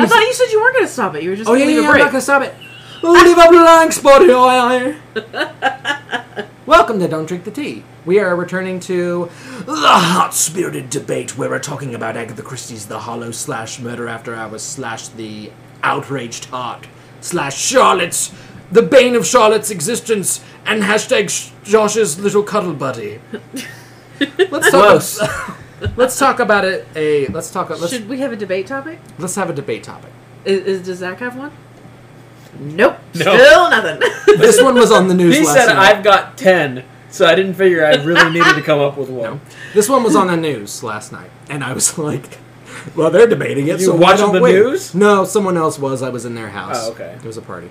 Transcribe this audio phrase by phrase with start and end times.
[0.00, 1.22] I me thought you said you weren't going to stop it.
[1.22, 2.42] You were just Oh going yeah, to yeah, leave yeah, a I'm not gonna stop
[2.42, 2.54] it.
[3.02, 6.48] Leave a blank spot here.
[6.66, 7.82] Welcome to Don't Drink the Tea.
[8.04, 9.28] We are returning to
[9.66, 14.62] the hot-spirited debate where we're talking about Agatha Christie's The Hollow slash Murder After Hours
[14.62, 15.50] slash The
[15.82, 16.86] Outraged Heart
[17.20, 18.32] slash Charlotte's
[18.70, 23.20] The Bane of Charlotte's Existence and hashtag Josh's Little Cuddle Buddy.
[24.50, 25.18] Let's Close.
[25.18, 25.56] talk.
[25.96, 26.86] let's talk about it.
[26.96, 27.70] A let's talk.
[27.70, 28.98] Let's Should we have a debate topic?
[29.18, 30.10] let's have a debate topic.
[30.44, 31.52] Is, is does Zak have one?
[32.58, 32.98] Nope.
[33.14, 33.20] No.
[33.36, 34.00] Still nothing.
[34.38, 35.36] This one was on the news.
[35.36, 35.96] He last said night.
[35.96, 39.22] I've got ten, so I didn't figure I really needed to come up with one.
[39.34, 39.40] No.
[39.74, 42.38] This one was on the news last night, and I was like,
[42.96, 44.94] "Well, they're debating it." You so why watching don't the we?" news?
[44.94, 46.02] No, someone else was.
[46.02, 46.76] I was in their house.
[46.88, 47.14] Oh, okay.
[47.16, 47.70] It was a party.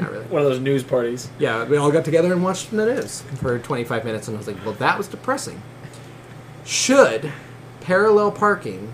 [0.00, 0.24] Not really.
[0.26, 1.28] One of those news parties.
[1.38, 4.46] Yeah, we all got together and watched the news for 25 minutes, and I was
[4.46, 5.60] like, "Well, that was depressing."
[6.68, 7.32] Should
[7.80, 8.92] parallel parking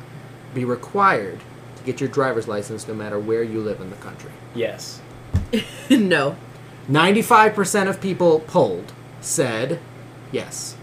[0.55, 1.41] be required
[1.75, 4.31] to get your driver's license, no matter where you live in the country?
[4.55, 5.03] Yes.
[5.91, 6.37] no.
[6.89, 9.81] 95% of people polled said
[10.31, 10.77] yes.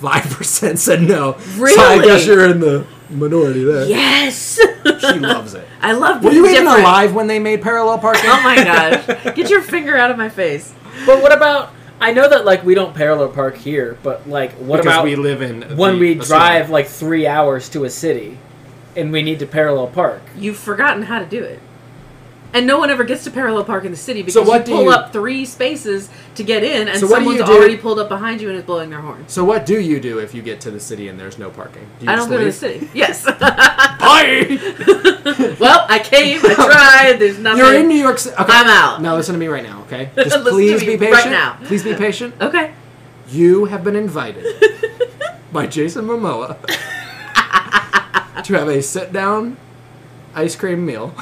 [0.00, 1.38] 5% said no.
[1.38, 3.86] So I guess you're in the minority there.
[3.86, 4.60] Yes.
[5.00, 5.66] She loves it.
[5.80, 6.22] I love.
[6.22, 6.80] Were being you even different.
[6.80, 8.24] alive when they made parallel parking?
[8.26, 8.56] Oh my
[9.06, 9.34] gosh!
[9.34, 10.74] Get your finger out of my face.
[11.06, 11.72] But what about?
[12.00, 15.16] I know that like we don't parallel park here, but like what because about we
[15.16, 16.72] live in when the- we drive city.
[16.72, 18.38] like three hours to a city,
[18.96, 20.20] and we need to parallel park?
[20.36, 21.60] You've forgotten how to do it.
[22.54, 24.74] And no one ever gets to parallel park in the city because So what you
[24.74, 28.40] pull you- up three spaces to get in, and So someone's already pulled up behind
[28.40, 29.24] you and is blowing their horn.
[29.26, 31.86] So what do you do if you get to the city and there's no parking?
[31.98, 32.88] Do I don't go to the city.
[32.94, 33.24] Yes.
[33.40, 34.58] Bye.
[35.58, 37.16] Well, I came, I tried.
[37.18, 37.58] There's nothing.
[37.64, 38.34] You're in New York City.
[38.38, 38.52] Okay.
[38.52, 39.00] I'm out.
[39.02, 40.10] Now listen to me right now, okay?
[40.14, 41.30] Just Listen to please me be right patient.
[41.32, 41.58] now.
[41.64, 42.34] Please be patient.
[42.40, 42.72] Okay.
[43.30, 44.44] You have been invited
[45.52, 46.58] by Jason Momoa
[48.44, 49.56] to have a sit-down
[50.34, 51.14] ice cream meal.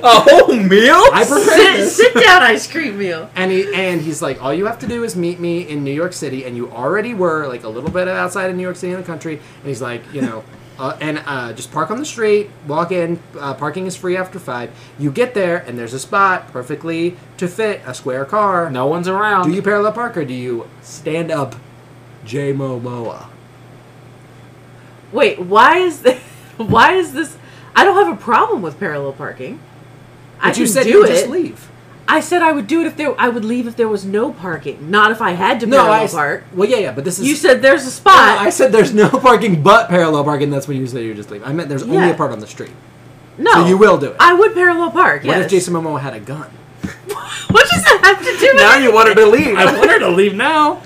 [0.00, 1.02] A whole meal?
[1.12, 1.96] I prepared Sit, this.
[1.96, 3.30] sit down ice cream meal.
[3.34, 5.92] And he and he's like, all you have to do is meet me in New
[5.92, 8.92] York City, and you already were like a little bit outside of New York City
[8.92, 9.34] in the country.
[9.36, 10.44] And he's like, you know,
[10.78, 13.20] uh, and uh, just park on the street, walk in.
[13.38, 14.70] Uh, parking is free after five.
[14.98, 18.70] You get there, and there's a spot perfectly to fit a square car.
[18.70, 19.48] No one's around.
[19.48, 21.56] Do you parallel park or do you stand up,
[22.24, 23.28] J Momoa?
[25.10, 26.22] Wait, why is this?
[26.58, 27.36] Why is this?
[27.78, 29.60] I don't have a problem with parallel parking.
[30.40, 31.68] I But you said you just leave.
[32.08, 33.14] I said I would do it if there.
[33.20, 36.04] I would leave if there was no parking, not if I had to No, parallel
[36.04, 36.08] I.
[36.08, 36.44] park.
[36.54, 37.28] Well, yeah, yeah, but this is.
[37.28, 38.38] You said there's a No, spot.
[38.38, 40.50] I said there's no parking but parallel parking.
[40.50, 41.44] That's when you said you just leave.
[41.44, 42.72] I meant there's only a part on the street.
[43.36, 44.16] no, So you will do it.
[44.18, 45.22] I would parallel park.
[45.22, 45.44] What yes.
[45.44, 46.50] if Jason Momoa had a gun?
[47.50, 49.56] what does that have to do with now you want her to leave.
[49.56, 50.74] I want her to leave now.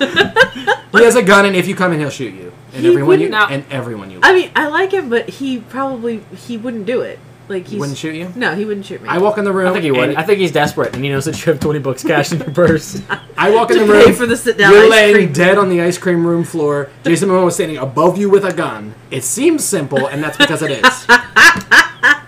[0.92, 2.52] he has a gun, and if you come in, he'll shoot you.
[2.74, 4.20] And He everyone you wouldn't- and everyone you.
[4.22, 7.18] I mean, I like him, but he probably he wouldn't do it.
[7.48, 8.32] Like he wouldn't shoot you.
[8.36, 9.08] No, he wouldn't shoot me.
[9.08, 9.68] I walk in the room.
[9.68, 10.10] I think he would.
[10.10, 12.38] and I think he's desperate, and he knows that you have twenty bucks cash in
[12.38, 13.02] your purse.
[13.36, 14.14] I walk in to the pay room.
[14.14, 15.32] for the sit down You're laying cream.
[15.32, 16.88] dead on the ice cream room floor.
[17.04, 18.94] Jason Momoa is standing above you with a gun.
[19.10, 21.06] It seems simple, and that's because it is.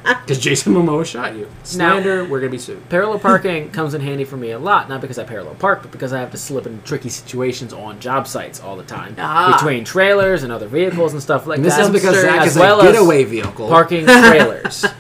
[0.25, 1.49] Because Jason Momoa shot you.
[1.65, 2.89] Slander, we're gonna be sued.
[2.89, 5.91] parallel parking comes in handy for me a lot, not because I parallel park, but
[5.93, 9.53] because I have to slip into tricky situations on job sites all the time Ah.
[9.57, 12.21] between trailers and other vehicles and stuff like And this is because Dumpster.
[12.23, 13.69] Zak as is well a as getaway vehicle.
[13.69, 14.85] parking trailers.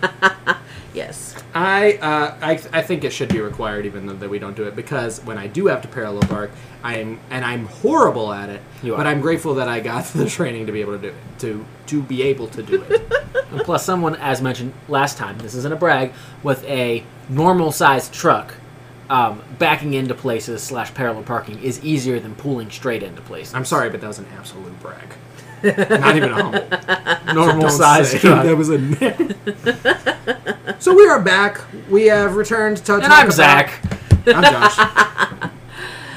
[1.54, 4.65] I, uh, I I think it should be required, even though that we don't do
[4.65, 6.50] it, because when I do have to parallel park,
[6.82, 8.60] I'm and I'm horrible at it.
[8.82, 8.97] You are.
[8.97, 11.64] But I'm grateful that I got the training to be able to do it, to
[11.87, 13.12] to be able to do it.
[13.52, 16.12] and plus, someone, as mentioned last time, this isn't a brag,
[16.43, 18.55] with a normal sized truck.
[19.11, 23.52] Um, backing into places slash parallel parking is easier than pulling straight into places.
[23.52, 25.08] I'm sorry, but that was an absolute brag.
[26.00, 27.34] Not even a humble.
[27.34, 28.44] normal Don't sized say truck.
[28.44, 28.78] That was a.
[30.81, 31.61] so we are back.
[31.88, 33.81] We have returned to talk And I'm about- Zak.
[34.26, 35.50] I'm Josh.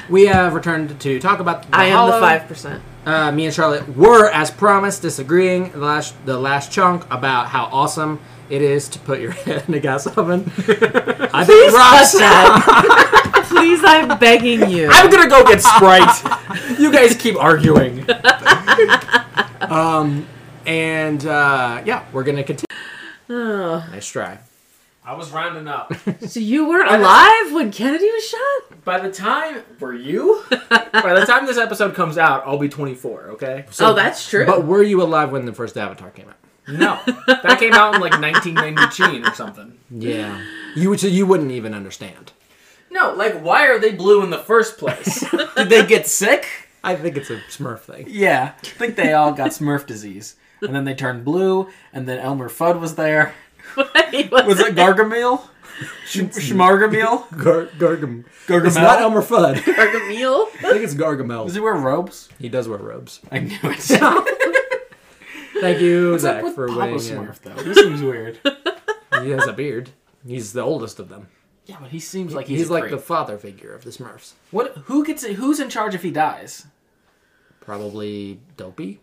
[0.09, 1.63] we have returned to talk about.
[1.63, 2.81] The I am the five percent.
[3.05, 7.65] uh, me and Charlotte were, as promised, disagreeing the last the last chunk about how
[7.71, 8.19] awesome
[8.49, 10.43] it is to put your head in a gas oven.
[10.57, 13.47] I think it rocks.
[13.49, 14.87] Please, I'm begging you.
[14.91, 16.79] I'm gonna go get Sprite.
[16.79, 18.05] you guys keep arguing.
[19.71, 22.65] And uh, yeah, we're gonna continue.
[23.29, 23.85] Oh.
[23.91, 24.39] Nice try.
[25.03, 25.93] I was rounding up.
[26.27, 28.83] So you weren't alive when Kennedy was shot?
[28.83, 30.43] By the time were you?
[30.49, 33.21] By the time this episode comes out, I'll be 24.
[33.31, 33.65] Okay.
[33.79, 34.45] oh, that's true.
[34.45, 36.35] But were you alive when the first Avatar came out?
[36.67, 39.77] No, that came out in like 1992 or something.
[39.89, 40.43] Yeah.
[40.75, 40.99] You would.
[40.99, 42.33] So you wouldn't even understand.
[42.91, 45.23] No, like why are they blue in the first place?
[45.55, 46.66] Did they get sick?
[46.87, 48.05] I think it's a Smurf thing.
[48.09, 52.19] Yeah, I think they all got Smurf disease, and then they turned blue, and then
[52.19, 53.33] Elmer Fudd was there.
[54.11, 55.47] He Was wasn't- it Gargamel?
[56.07, 57.29] Sh- Schmargamel?
[57.37, 58.23] Gar- Gargam.
[58.47, 58.65] Gargamel?
[58.67, 59.55] It's not Elmer Fudd.
[59.57, 60.47] Gargamel?
[60.65, 61.45] I think it's Gargamel.
[61.45, 62.29] Does he wear robes?
[62.39, 63.19] He does wear robes.
[63.31, 63.79] I knew it.
[65.61, 66.99] Thank you, What's Zak, with for Papa weighing in.
[66.99, 67.63] Smurf, though?
[67.63, 68.39] He seems weird.
[69.21, 69.89] He has a beard.
[70.25, 71.27] He's the oldest of them.
[71.65, 72.91] Yeah, but he seems like he's, He's, a like creep.
[72.91, 74.33] the father figure of the Smurfs.
[74.51, 74.73] What?
[74.85, 75.33] Who gets it?
[75.35, 76.65] Who's in charge if he dies?
[77.67, 79.01] Probably Dopey.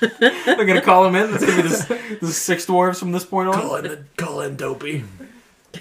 [0.00, 1.32] They're gonna call him in.
[1.32, 3.54] That's gonna be the, the six dwarves from this point on.
[3.54, 5.02] Call him, call him Dopey.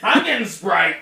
[0.01, 0.95] I'm getting Sprite.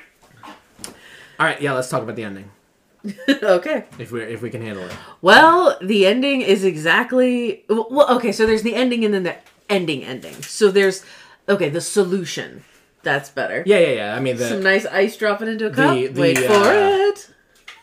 [0.45, 0.91] All
[1.39, 2.51] right, yeah, let's talk about the ending
[3.29, 3.85] okay.
[3.99, 4.91] if we if we can handle it.
[5.21, 8.17] Well, the ending is exactly well.
[8.17, 9.37] Okay, so there's the ending and then the
[9.69, 10.41] ending ending.
[10.41, 11.05] So there's
[11.47, 12.65] okay the solution.
[13.03, 13.63] That's better.
[13.65, 14.13] Yeah, yeah, yeah.
[14.13, 15.95] I mean Some nice ice dropping into a cup.
[15.95, 17.29] The- the, Wait for uh, it.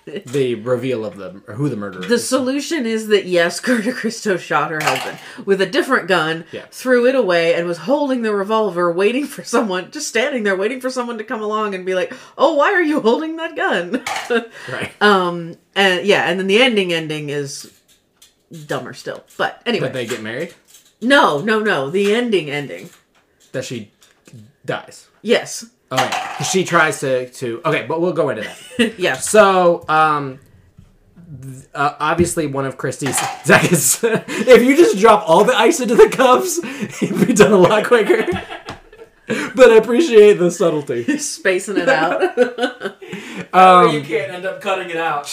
[0.27, 2.29] the reveal of the or who the murderer The is.
[2.29, 6.67] solution is that yes, Gerda Christow shot her husband with a different gun, Yeah.
[6.71, 10.81] threw it away, and was holding the revolver, waiting for someone, just standing there, waiting
[10.81, 14.05] for someone to come along and be like, "Oh, why are you holding that gun?"
[14.71, 14.93] right.
[15.03, 17.73] um, and yeah, and then the ending ending is
[18.67, 19.25] dumber still.
[19.37, 20.55] But anyway, That they get married.
[21.01, 22.91] no, no, no, the ending ending.
[23.53, 23.91] That she
[24.65, 25.09] dies.
[25.23, 26.43] Yes, Yeah.
[26.43, 28.95] She tries to to okay, but we'll go into that.
[28.99, 29.15] yeah.
[29.15, 30.41] So, um,
[31.43, 34.01] th- uh, obviously, one of Christie's Zak is.
[34.03, 36.59] if you just drop all the ice into the cups,
[37.03, 38.27] it'd be done a lot quicker.
[39.27, 41.19] but I appreciate the subtlety.
[41.19, 42.23] Spacing it out.
[43.53, 45.29] Um, you can't end up cutting it out.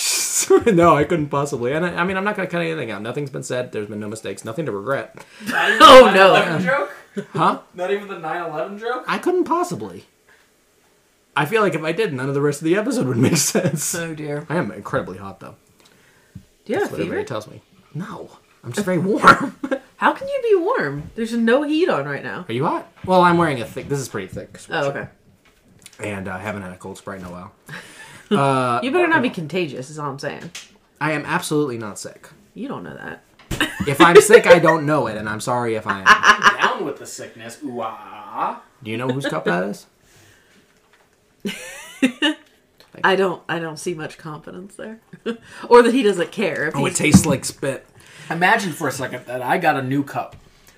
[0.68, 1.74] no, I couldn't possibly.
[1.74, 3.02] And I, I mean, I'm not going to cut anything out.
[3.02, 3.72] Nothing's been said.
[3.72, 4.46] There's been no mistakes.
[4.46, 5.16] Nothing to regret.
[5.50, 6.34] Oh, no.
[6.34, 6.92] 9/11 joke?
[7.34, 7.62] Huh?
[7.74, 9.04] Not even the 9/11 joke.
[9.08, 10.06] I couldn't possibly.
[11.36, 13.38] I feel like if I did, none of the rest of the episode would make
[13.38, 13.94] sense.
[13.96, 14.46] oh dear.
[14.50, 15.56] I am incredibly hot, though.
[16.36, 16.42] Do
[16.74, 17.28] you have That's what everybody fever?
[17.28, 17.62] tells me.
[17.94, 18.30] No,
[18.64, 19.58] I'm just very warm.
[19.98, 21.12] How can you be warm?
[21.16, 22.46] There's no heat on right now.
[22.48, 22.92] Are you hot?
[23.06, 23.88] Well, I'm wearing a thick.
[23.90, 24.60] This is pretty thick.
[24.70, 25.08] Oh, okay.
[26.00, 27.52] And I haven't had a cold sprite in a while.
[28.32, 30.50] Uh, You better not be contagious, is all I'm saying.
[31.00, 32.30] I am absolutely not sick.
[32.56, 33.22] You don't know that.
[33.88, 36.58] If I'm sick, I don't know it, and I'm sorry if I am.
[36.60, 37.60] Down with the sickness.
[37.64, 38.64] Ooh ah.
[38.82, 39.86] Do you know whose cup that is?
[43.04, 43.42] I don't.
[43.50, 45.00] I don't see much confidence there,
[45.70, 46.68] or that he doesn't care.
[46.68, 47.86] If Oh, it he's, tastes like spit.
[48.30, 50.36] Imagine for a second that I got a new cup.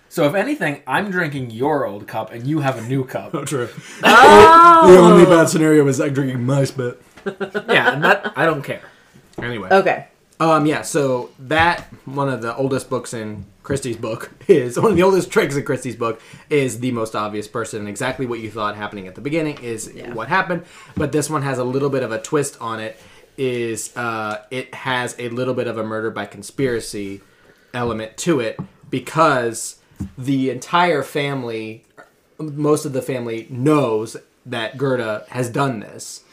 [0.10, 3.34] So if anything, I'm drinking your old cup and you have a new cup.
[3.46, 3.68] true.
[4.04, 7.02] oh, The only bad scenario is I'm drinking my spit.
[7.26, 8.82] yeah, and that I don't care.
[9.38, 9.68] Anyway.
[9.70, 10.08] okay.
[10.40, 14.96] Um, yeah, so that, one of the oldest books in Christie's book, is one of
[14.96, 17.80] the oldest tricks in Christie's book, is the most obvious person.
[17.80, 20.14] And exactly what you thought happening at the beginning is Yeah.
[20.14, 20.64] what happened.
[20.96, 22.98] But this one has a little bit of a twist on it,
[23.38, 27.22] is uh, it has a little bit of a murder by conspiracy
[27.74, 28.58] element to it
[28.90, 29.78] because
[30.18, 31.84] the entire family,
[32.40, 36.24] most of the family knows that Gerda has done this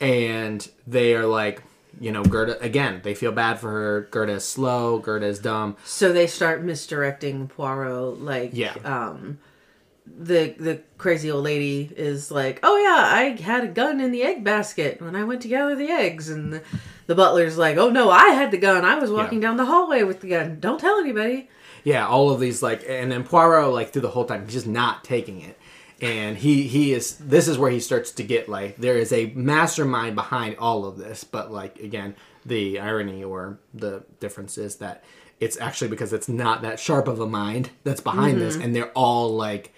[0.00, 1.62] and they are like,
[2.00, 3.00] you know, Gerda again.
[3.04, 4.08] They feel bad for her.
[4.10, 4.98] Gerda is slow.
[4.98, 5.76] Gerda is dumb.
[5.84, 8.20] So they start misdirecting Poirot.
[8.20, 8.74] Like, Yeah.
[8.84, 9.38] um,
[10.06, 14.22] the the crazy old lady is like, "Oh yeah, I had a gun in the
[14.22, 16.62] egg basket when I went to gather the eggs," and the,
[17.06, 18.84] the butler's like, "Oh no, I had the gun.
[18.84, 19.48] I was walking Yeah.
[19.48, 20.56] down the hallway with the gun.
[20.58, 21.48] Don't tell anybody."
[21.84, 24.66] Yeah, all of these like, and then Poirot like through the whole time he's just
[24.66, 25.56] not taking it,
[26.00, 27.16] and he he is.
[27.16, 30.96] This is where he starts to get like there is a mastermind behind all of
[30.96, 32.14] this, but like again,
[32.44, 35.04] the irony or the difference is that
[35.40, 38.64] it's actually because it's not that sharp of a mind that's behind this, mm-hmm.
[38.64, 39.74] and they're all like.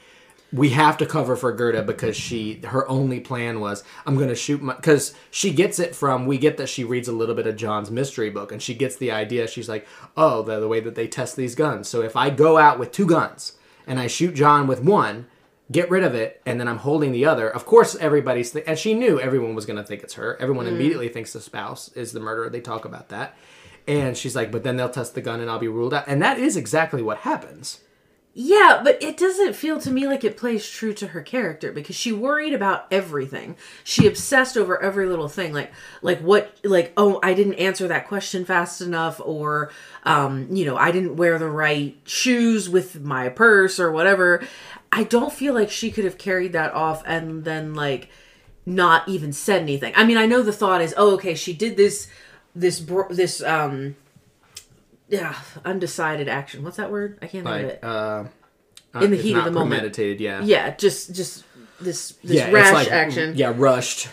[0.52, 4.60] we have to cover for Gerda because she her only plan was I'm gonna shoot
[4.60, 7.56] my because she gets it from we get that she reads a little bit of
[7.56, 10.94] John's mystery book and she gets the idea she's like oh the, the way that
[10.94, 13.54] they test these guns so if I go out with two guns
[13.86, 15.26] and I shoot John with one
[15.72, 17.48] get rid of it and then I'm holding the other.
[17.48, 20.36] Of course everybody's th- and she knew everyone was gonna think it's her.
[20.40, 20.72] Everyone mm.
[20.72, 22.50] immediately thinks the spouse is the murderer.
[22.50, 23.36] They talk about that.
[23.88, 26.04] And she's like but then they'll test the gun and I'll be ruled out.
[26.06, 27.80] And that is exactly what happens
[28.34, 31.96] Yeah, but it doesn't feel to me like it plays true to her character because
[31.96, 33.56] she worried about everything.
[33.84, 35.70] She obsessed over every little thing, like
[36.00, 39.70] like what like oh I didn't answer that question fast enough, or
[40.04, 44.42] um you know I didn't wear the right shoes with my purse or whatever.
[44.90, 48.08] I don't feel like she could have carried that off and then like
[48.64, 49.92] not even said anything.
[49.94, 52.08] I mean I know the thought is oh okay she did this
[52.54, 53.94] this this um
[55.12, 56.64] yeah undecided action.
[56.64, 57.18] What's that word?
[57.22, 57.84] I can't think of it.
[57.84, 58.24] uh,
[58.94, 59.70] uh, In the it's heat of not the moment.
[59.80, 60.42] premeditated yeah.
[60.42, 61.44] Yeah just just
[61.80, 63.34] this this Yeah, it's rash like- action.
[63.36, 64.08] Yeah, rushed.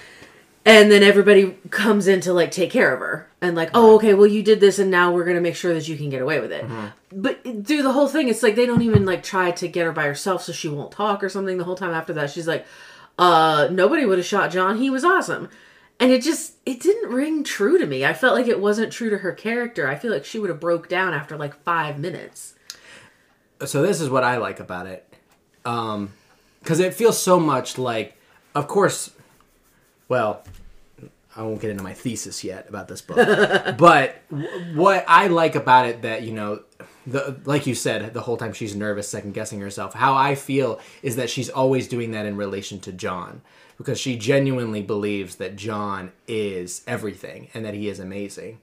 [0.65, 3.27] and then everybody comes in to like take care of her.
[3.41, 5.87] And like oh okay well you did this and now we're gonna make sure that
[5.87, 6.65] you can get away with it.
[7.11, 9.91] But through the whole thing it's like they don't even like try to get her
[9.93, 12.29] by herself so she won't talk or something the whole time after that.
[12.31, 12.65] She's like
[13.17, 14.77] uh nobody would have shot john.
[14.77, 15.49] He was awesome
[15.99, 19.09] and it just it didn't ring true to me i felt like it wasn't true
[19.09, 22.55] to her character i feel like she would have broke down after like five minutes
[23.65, 25.05] so this is what I like about it,
[25.65, 26.13] um
[26.61, 28.17] because it feels so much like,
[28.53, 29.11] of course,
[30.09, 30.43] well,
[31.35, 33.17] I won't get into my thesis yet about this book,
[33.77, 36.63] but w- what I like about it that you know,
[37.07, 39.93] the like you said, the whole time she's nervous, second guessing herself.
[39.93, 43.41] How I feel is that she's always doing that in relation to John.
[43.79, 48.59] Because she genuinely believes that John is everything and that he is amazing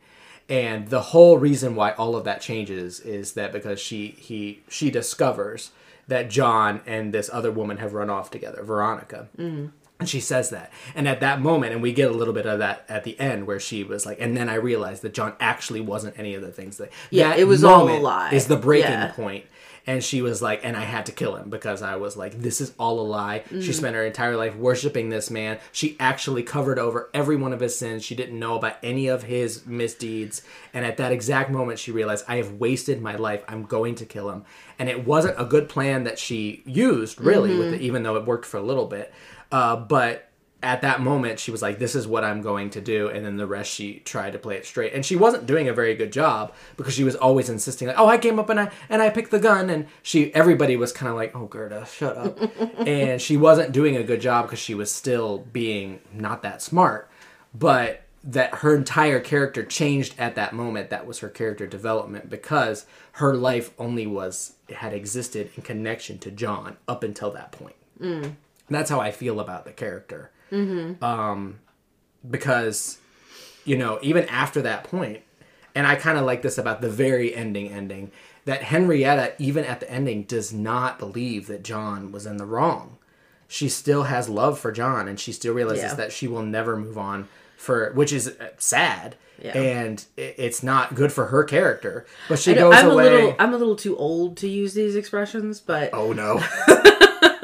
[0.49, 4.91] and the whole reason why all of that changes is that because she he she
[4.91, 5.73] discovers
[6.09, 9.29] that John and this other woman have run off together, Veronica.
[9.37, 9.67] Mm-hmm.
[9.99, 10.71] And she says that.
[10.95, 13.47] And at that moment, and we get a little bit of that at the end
[13.47, 16.53] where she was like, and then I realized that John actually wasn't any of the
[16.53, 16.91] things that.
[17.11, 18.31] Yeah, that it was all a lie.
[18.31, 19.13] Is the breaking Yeah.
[19.13, 19.47] point.
[19.87, 22.61] And she was like, and I had to kill him because I was like, this
[22.61, 23.45] is all a lie.
[23.51, 23.63] Mm.
[23.63, 25.59] She spent her entire life worshiping this man.
[25.71, 28.05] She actually covered over every one of his sins.
[28.05, 30.43] She didn't know about any of his misdeeds.
[30.75, 33.45] And at that exact moment, she realized, I have wasted my life.
[33.47, 34.45] I'm going to kill him.
[34.79, 38.27] And it wasn't a good plan that she used, really, with it, even though it
[38.27, 39.15] worked for a little bit.
[39.53, 40.29] Uh, but
[40.67, 43.37] at that moment she was like this is what i'm going to do and then
[43.37, 44.93] the rest she tried to play it straight.
[44.93, 48.09] And she wasn't doing a very good job because she was always insisting like oh
[48.09, 51.09] i came up and i and i picked the gun and she everybody was kind
[51.09, 52.39] of like oh gerda shut up.
[52.87, 57.09] And she wasn't doing a good job because she was still being not that smart
[57.55, 60.91] but that her entire character changed at that moment.
[60.91, 66.31] That was her character development because her life only was had existed in connection to
[66.33, 67.77] john up until that point.
[68.01, 68.35] Mm.
[68.69, 70.33] That's how I feel about the character.
[70.53, 71.59] Um,
[72.29, 72.99] because,
[73.65, 75.23] you know, even after that point,
[75.75, 78.11] and I kind of like this about the very ending ending,
[78.45, 82.97] that Henrietta, even at the ending, does not believe that John was in the wrong.
[83.49, 85.95] She still has love for John, and she still realizes Yeah.
[85.95, 89.17] that she will never move on for, which is uh, sad.
[89.43, 89.57] Yeah.
[89.57, 93.07] And it's not good for her character, but she goes I'm away.
[93.07, 96.37] a little I'm a little too old to use these expressions, but oh no!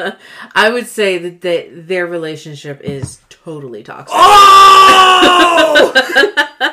[0.55, 4.15] I would say that they, their relationship is totally toxic.
[4.15, 5.93] Oh!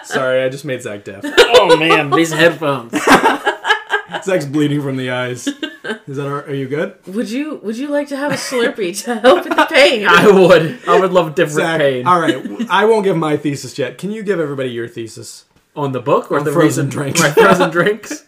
[0.03, 1.21] Sorry, I just made Zak deaf.
[1.25, 2.93] Oh man, these headphones.
[4.23, 5.47] Zak's bleeding from the eyes.
[5.47, 6.95] Is that all, are you good?
[7.07, 10.05] Would you Would you like to have a Slurpee to help with the pain?
[10.07, 10.79] I would.
[10.87, 12.07] I would love different Zak, pain.
[12.07, 12.35] all right.
[12.69, 13.97] I won't give my thesis yet.
[13.97, 15.45] Can you give everybody your thesis?
[15.75, 17.19] On the book or On the frozen reason- drinks.
[17.21, 18.25] My frozen drinks.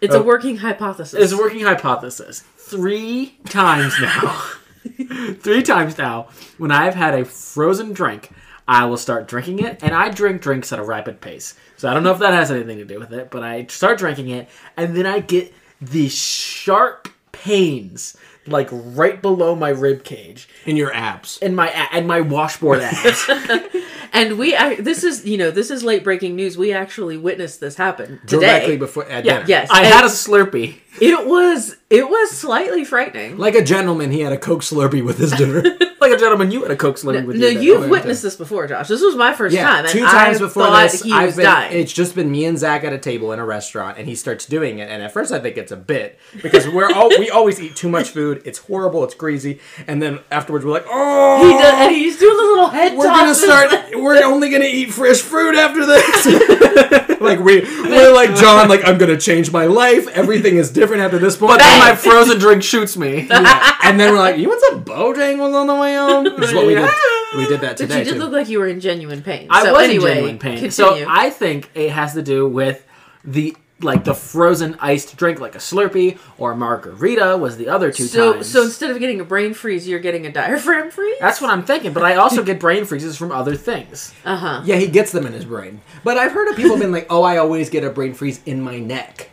[0.00, 0.22] It's a oh.
[0.22, 1.20] working hypothesis.
[1.20, 2.40] It's a working hypothesis.
[2.56, 4.42] Three times now.
[5.40, 8.30] Three times now, when I've had a frozen drink,
[8.68, 11.54] I will start drinking it, and I drink drinks at a rapid pace.
[11.76, 13.98] So I don't know if that has anything to do with it, but I start
[13.98, 20.48] drinking it, and then I get these sharp pains, like right below my rib cage,
[20.64, 21.38] In your abs.
[21.42, 23.28] and my and my washboard abs.
[24.12, 26.56] and we ac- this is you know this is late breaking news.
[26.56, 29.44] We actually witnessed this happen Directly before at yeah, dinner.
[29.48, 29.68] Yes.
[29.70, 30.76] I and- had a Slurpee.
[31.00, 33.38] It was it was slightly frightening.
[33.38, 35.62] Like a gentleman, he had a Coke Slurpee with his dinner.
[35.98, 37.74] Like a gentleman, you had a Coke Slurpee with No, your dinner.
[37.74, 38.86] No, you've witnessed this before, Josh.
[38.86, 41.46] This was my first yeah, time, two times I before this, he I've was been.
[41.46, 41.76] dying.
[41.76, 44.46] It's just been me and Zak at a table in a restaurant, and he starts
[44.46, 44.88] doing it.
[44.88, 47.88] And at first, I think it's a bit because we're all we always eat too
[47.88, 48.42] much food.
[48.44, 49.02] It's horrible.
[49.02, 49.58] It's greasy.
[49.88, 53.04] And then afterwards, we're like, oh, he does, and he's doing the little head we're
[53.06, 53.72] gonna start.
[53.96, 57.20] We're only gonna eat fresh fruit after this.
[57.20, 58.68] like we, we're like John.
[58.68, 60.06] Like I'm gonna change my life.
[60.08, 61.52] Everything is different after this point.
[61.52, 63.28] But then my frozen drink shoots me.
[63.36, 63.76] Yeah.
[63.84, 66.24] and then we're like, you want some Bojangles on the way home?
[66.24, 66.90] This is what we did.
[67.36, 68.18] We did that But today you did too.
[68.18, 69.48] look like you were in genuine pain.
[69.50, 70.58] I so was anyway, in genuine pain.
[70.58, 70.70] Continue.
[70.70, 72.86] So I think it has to do with
[73.24, 77.92] the like the frozen iced drink, like a Slurpee or a margarita, was the other
[77.92, 78.48] two so, times.
[78.48, 81.18] so instead of getting a brain freeze, you're getting a diaphragm freeze.
[81.20, 81.92] that's what I'm thinking.
[81.92, 84.14] But I also get brain freezes from other things.
[84.24, 84.62] Uh huh.
[84.64, 85.80] yeah, he gets them in his brain.
[86.04, 88.62] But I've heard of people being like, "Oh, I always get a brain freeze in
[88.62, 89.30] my neck,"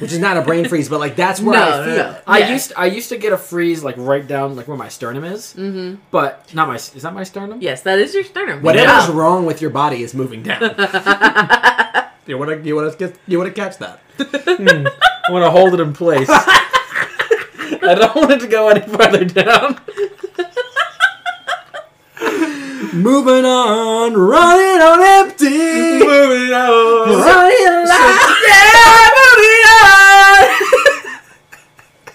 [0.00, 1.96] which is not a brain freeze, but like that's where No, I no, feel.
[2.04, 2.10] no.
[2.10, 2.22] it.
[2.26, 2.52] I Yeah.
[2.52, 5.54] used I used to get a freeze like right down like where my sternum is,
[5.56, 6.00] mm-hmm.
[6.10, 7.58] but not my is that my sternum?
[7.62, 8.62] Yes, that is your sternum.
[8.62, 9.16] Whatever's Yeah.
[9.16, 10.60] wrong with your body is moving down.
[12.26, 14.00] you want to you want to get you want to catch that?
[14.18, 16.28] I want to hold it in place.
[16.30, 19.80] I don't want it to go any further down.
[22.94, 25.48] Moving on, running on empty.
[25.48, 27.08] Moving on.
[27.18, 28.00] Running like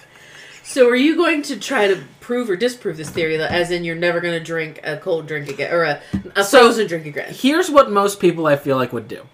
[0.62, 3.84] So, are you going to try to prove or disprove this theory, that- as in
[3.84, 6.00] you're never going to drink a cold drink again or a,
[6.36, 7.34] a So- frozen drink again.
[7.34, 9.26] Here's what most people I feel like would do.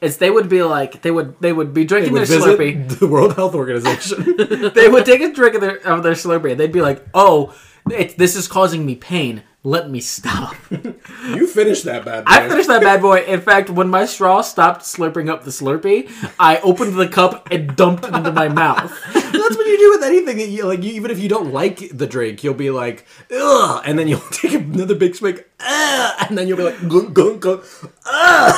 [0.00, 2.98] Is they would be like they would they would be drinking would their visit Slurpee.
[2.98, 4.34] the World Health Organization.
[4.74, 7.54] they would take a drink of their of their Slurpee and they'd be like, "Oh,
[7.90, 9.42] it, this is causing me pain.
[9.62, 12.24] Let me stop." you finished that bad.
[12.24, 12.30] Boy.
[12.30, 13.24] I finished that bad boy.
[13.24, 17.76] In fact, when my straw stopped slurping up the Slurpee, I opened the cup and
[17.76, 18.90] dumped it into my mouth.
[19.12, 20.38] That's what you do with anything.
[20.38, 23.82] That you, like, you, even if you don't like the drink, you'll be like, ugh,
[23.84, 27.40] and then you'll take another big swig, ugh, and then you'll be like, gunk, gunk,
[27.40, 27.64] gunk,
[28.06, 28.56] ugh.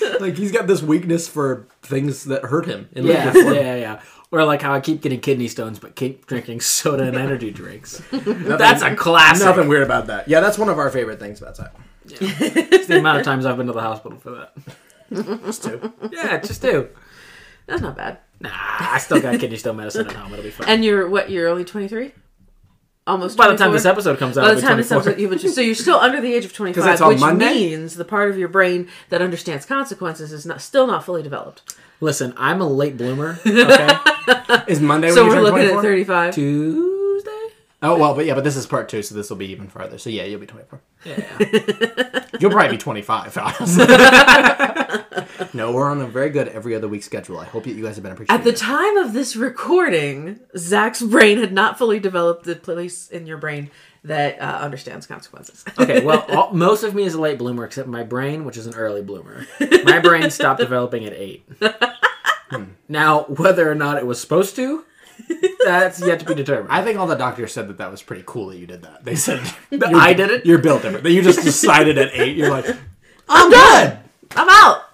[0.20, 2.88] like he's got this weakness for things that hurt him.
[2.92, 4.00] In Yeah, yeah, yeah.
[4.30, 8.02] Or like how I keep getting kidney stones, but keep drinking soda and energy drinks.
[8.12, 9.46] That's a classic.
[9.46, 10.28] Nothing weird about that.
[10.28, 11.74] Yeah, that's one of our favorite things about that.
[12.10, 14.52] It's the amount of times I've been to the hospital for that.
[15.46, 15.92] Just two.
[16.12, 16.88] Yeah, just do.
[17.66, 18.18] That's not bad.
[18.40, 20.32] Nah, I still got kidney stone medicine at home.
[20.32, 20.68] It'll be fine.
[20.68, 21.30] And you're what?
[21.30, 22.12] You're only 23.
[23.06, 23.38] Almost.
[23.38, 25.54] by the time this episode comes out, By the be time this episode, you just,
[25.54, 27.54] so you're still under the age of 25, which Monday?
[27.54, 31.74] means the part of your brain that understands consequences is not still not fully developed.
[32.00, 33.38] Listen, I'm a late bloomer.
[34.28, 35.78] Okay, Is Monday So when we're turn looking 24?
[35.78, 36.34] at 35.
[36.34, 37.30] Tuesday.
[37.80, 39.98] Oh well, but yeah, but this is part two, so this will be even farther.
[39.98, 40.80] So yeah, you'll be twenty four.
[41.04, 41.38] Yeah.
[42.40, 43.36] You'll probably be twenty five.
[45.54, 47.38] no, we're on a very good every other week schedule.
[47.38, 48.40] I hope that you guys have been appreciating.
[48.40, 48.56] At the it.
[48.56, 53.70] time of this recording, Zak's brain had not fully developed the place in your brain
[54.08, 55.64] that uh, understands consequences.
[55.78, 58.66] Okay, well, all, most of me is a late bloomer, except my brain, which is
[58.66, 59.46] an early bloomer.
[59.84, 61.48] My brain stopped developing at eight.
[62.50, 62.64] Hmm.
[62.88, 64.84] Now, whether or not it was supposed to,
[65.64, 66.72] that's yet to be determined.
[66.72, 69.04] I think all the doctors said that that was pretty cool that you did that.
[69.04, 69.40] They said
[69.70, 70.46] That I did it?
[70.46, 71.04] You're built different.
[71.04, 72.36] That you just decided at eight.
[72.36, 72.66] You're like,
[73.28, 73.98] I'm good.
[74.36, 74.84] I'm out.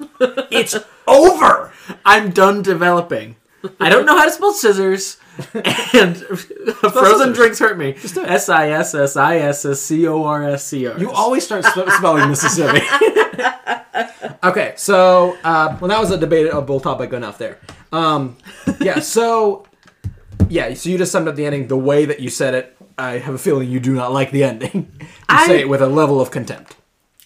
[0.50, 1.72] It's over.
[2.04, 3.36] I'm done developing.
[3.80, 5.18] I don't know how to spell scissors,
[5.94, 6.16] and
[6.92, 7.94] frozen drinks hurt me.
[7.96, 10.98] S I S S I S S C O R S C R.
[10.98, 12.80] You always start spelling Mississippi.
[14.44, 17.58] okay, so uh, well, that was a debatable topic enough there.
[17.92, 18.36] Um,
[18.80, 19.66] yeah, so
[20.48, 22.76] yeah, so you just summed up the ending the way that you said it.
[22.96, 24.92] I have a feeling you do not like the ending.
[25.00, 26.76] You I- say it with a level of contempt.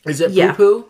[0.06, 0.52] Is it Yeah.
[0.54, 0.86] poo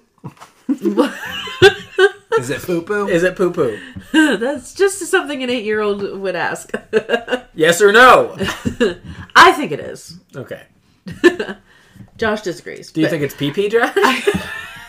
[2.39, 3.07] Is it poo poo?
[3.07, 3.09] poo?
[3.09, 3.79] Is it poo poo?
[4.39, 6.71] That's just something an eight-year-old would ask.
[7.55, 8.37] Yes or no?
[9.35, 10.21] I think it is.
[10.37, 10.63] Okay.
[12.17, 12.93] Josh disagrees.
[12.93, 13.97] Do you but think it's pee pee, Josh?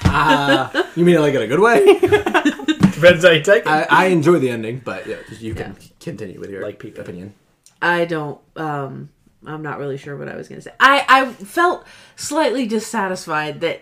[0.06, 1.84] Uh, you mean like in a good way?
[2.00, 3.68] Depends how you take it.
[3.68, 5.88] I, I enjoy the ending, but yeah, you can Yeah.
[6.00, 7.02] continue with your Like pee pee.
[7.02, 7.34] opinion.
[7.82, 8.40] I don't.
[8.56, 9.10] Um,
[9.46, 10.74] I'm not really sure what I was going to say.
[10.80, 13.82] I I felt slightly dissatisfied that,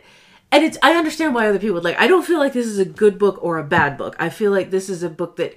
[0.51, 0.77] and it's.
[0.81, 1.99] I understand why other people would like.
[1.99, 4.15] I don't feel like this is a good book or a bad book.
[4.19, 5.55] I feel like this is a book that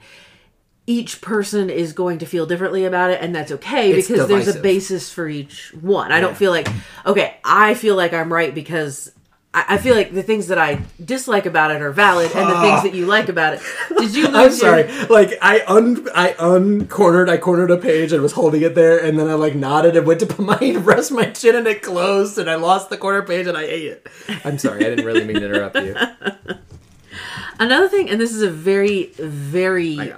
[0.87, 4.49] each person is going to feel differently about it, and that's okay It's because there's
[4.49, 6.11] a basis for each one.
[6.11, 6.69] I don't feel like
[7.07, 7.37] okay.
[7.45, 9.13] I feel like I'm right because.
[9.53, 12.61] I I feel like the things that I dislike about it are valid, and the
[12.61, 13.63] things that you like about it.
[13.99, 14.29] Did you?
[14.29, 15.07] Lose I'm your- sorry.
[15.09, 19.19] Like I un I uncornered I cornered a page and was holding it there and
[19.19, 22.39] then I like nodded and went to put my rest my chin and it closed
[22.39, 24.07] and I lost the corner page and I ate it.
[24.45, 24.87] I'm sorry.
[24.87, 25.97] I didn't really mean to interrupt you.
[27.59, 30.15] Another thing, and this is a very, very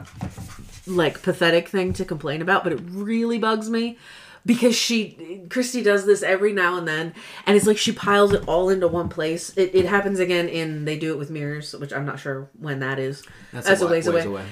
[0.87, 3.99] like pathetic thing to complain about, but it really bugs me
[4.45, 7.15] because she Christie does this every now and then,
[7.47, 9.57] and it's like she piles it all into one place.
[9.57, 12.81] It, it happens again in they do it with mirrors, which I'm not sure when
[12.81, 13.23] that is.
[13.53, 14.45] That's, a, wa- ways, away.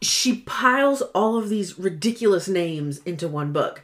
[0.00, 3.82] She piles all of these ridiculous names into one book.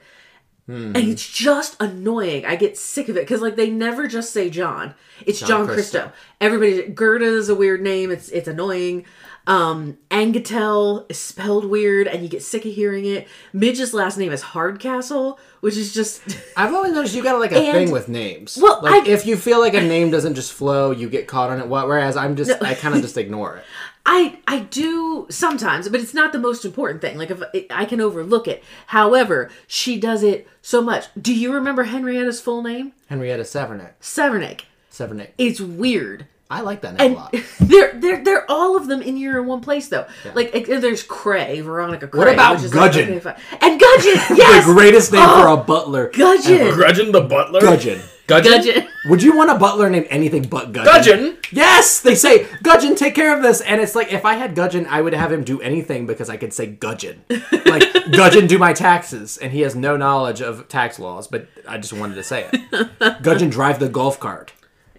[0.67, 0.97] Hmm.
[0.97, 2.47] And it's just annoying.
[2.47, 4.95] I get sick of it because like they never just say John.
[5.27, 6.07] It's John, John Christow.
[6.07, 6.13] Christow.
[6.41, 8.11] Everybody Gerda is a weird name.
[8.11, 9.05] It's it's annoying.
[9.47, 13.29] Um Angkatell is spelled weird and you get sick of hearing it.
[13.53, 16.23] Midge's last name is Hardcastle, which is just
[16.57, 18.59] I've always noticed you got like a And- thing with names.
[18.61, 21.51] Well, like I- if you feel like a name doesn't just flow, you get caught
[21.51, 21.69] on it.
[21.69, 23.65] Whereas I'm just I kind of just ignore it.
[24.07, 27.17] I I do sometimes, but it's not the most important thing.
[27.17, 28.63] Like if it, I can overlook it.
[28.89, 31.07] However, she does it so much.
[31.21, 32.93] Do you remember Henrietta's full name?
[33.09, 33.93] Henrietta Savernake.
[34.03, 34.63] Savernake.
[34.91, 35.31] Savernake.
[35.39, 36.27] It's weird.
[36.51, 37.35] I like that name And a lot.
[37.61, 40.07] they're they're they're all of them in here in one place though.
[40.35, 42.19] Like eh, there's Cray, Veronica Cray.
[42.19, 43.11] What about which is Gudgeon?
[43.19, 46.11] okay, and Gudgeon, yes, The greatest name Oh, for a butler.
[46.11, 47.61] Gudgeon, Gudgeon the butler?
[47.61, 48.01] Gudgeon.
[48.27, 48.53] Gudgeon?
[48.53, 48.89] Gudgeon.
[49.07, 50.93] Would you want a butler named anything but Gudgeon?
[50.95, 51.39] Gudgeon?
[51.53, 54.87] Yes, they say Gudgeon, take care of this, and it's like if I had Gudgeon,
[54.89, 57.23] I would have him do anything because I could say Gudgeon,
[57.67, 61.77] like Gudgeon, do my taxes, and he has no knowledge of tax laws, but I
[61.79, 63.23] just wanted to say it.
[63.23, 64.53] Gudgeon, drive the golf cart,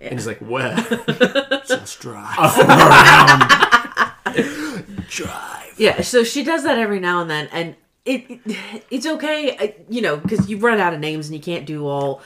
[0.06, 0.76] and he's like, well,
[1.68, 2.36] just drive,
[5.10, 5.74] drive.
[5.78, 9.68] Yeah, so she does that every now and then, and it, it it's okay, uh,
[9.89, 12.22] you know, because you've run out of names and you can't do all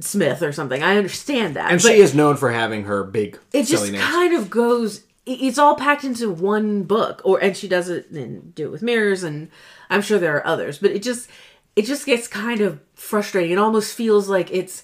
[0.00, 0.82] Smith or something.
[0.82, 4.02] I understand that, And but she is known for having her big it just names.
[4.04, 5.02] kind of goes.
[5.26, 8.82] It's all packed into one book, or and she does it and do it with
[8.82, 9.48] mirrors, and
[9.90, 11.28] I'm sure there are others, but it just
[11.74, 13.52] it just gets kind of frustrating.
[13.52, 14.82] It almost feels like it's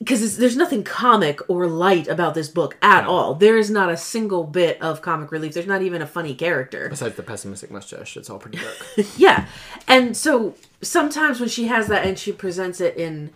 [0.00, 3.34] because there's nothing comic or light about this book at all.
[3.34, 5.52] There is not a single bit of comic relief.
[5.52, 6.88] There's not even a funny character.
[6.88, 9.06] Besides the pessimistic mustache, it's all pretty dark.
[9.16, 9.46] Yeah.
[9.86, 13.30] And so sometimes when she has that and she presents it in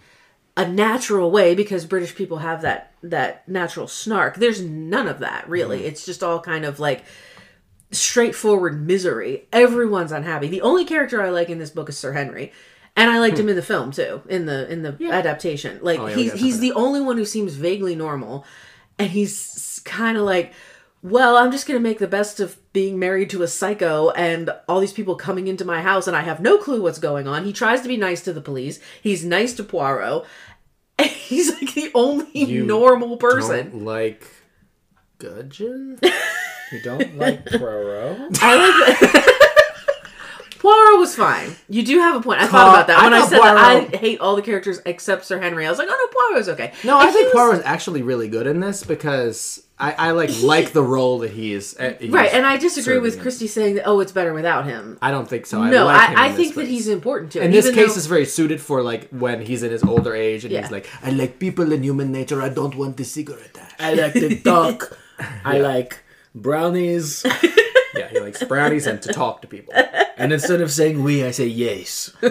[0.57, 4.37] a natural way because British people have that that natural snark.
[4.37, 5.79] There's none of that really.
[5.79, 5.89] Mm-hmm.
[5.89, 7.05] It's just all kind of like
[7.91, 9.47] straightforward misery.
[9.53, 10.49] Everyone's unhappy.
[10.49, 12.53] The only character I like in this book is Sir Henry.
[12.97, 13.43] And I liked hmm.
[13.43, 15.81] him in the film too, in the in the adaptation.
[15.83, 18.45] Like Oh, yeah, we he's the only one who seems vaguely normal
[18.99, 20.53] and he's kind of like
[21.05, 24.49] well, I'm just going to make the best of being married to a psycho and
[24.67, 27.45] all these people coming into my house and I have no clue what's going on.
[27.45, 28.81] He tries to be nice to the police.
[29.03, 30.25] He's nice to Poirot.
[30.97, 33.71] And he's like the only You normal person.
[33.71, 34.29] Don't like
[35.19, 35.99] Gudgeon?
[36.73, 38.39] you don't like Poirot?
[38.41, 39.44] I like.
[40.65, 41.55] Poirot was fine.
[41.69, 42.41] You do have a point.
[42.41, 43.57] I thought about that I when I, thought said that
[43.95, 45.67] I hate all the characters except Sir Henry.
[45.67, 46.73] I was like, oh no, Poirot's okay.
[46.85, 49.93] No, I And he think was- Poirot is actually really good in this because I,
[49.93, 51.77] I like like the role that he is.
[51.79, 53.23] uh, he's Right, and I disagree with serving in.
[53.25, 53.87] Christie saying that.
[53.87, 54.97] Oh, it's better without him.
[55.03, 55.63] I don't think so.
[55.65, 56.69] no, I, like him I, I in this think that place.
[56.71, 57.41] he's important too.
[57.41, 60.15] In this even case, though- is very suited for like when he's in his older
[60.15, 60.63] age and Yeah.
[60.63, 62.41] he's like, I like people and human nature.
[62.41, 63.73] I don't want the cigarette ash.
[63.81, 64.97] I like to talk.
[65.45, 66.03] I like
[66.35, 67.27] brownies.
[67.97, 69.75] yeah, he likes brownies and to talk to people.
[70.17, 72.13] And instead of saying oui, I say yes.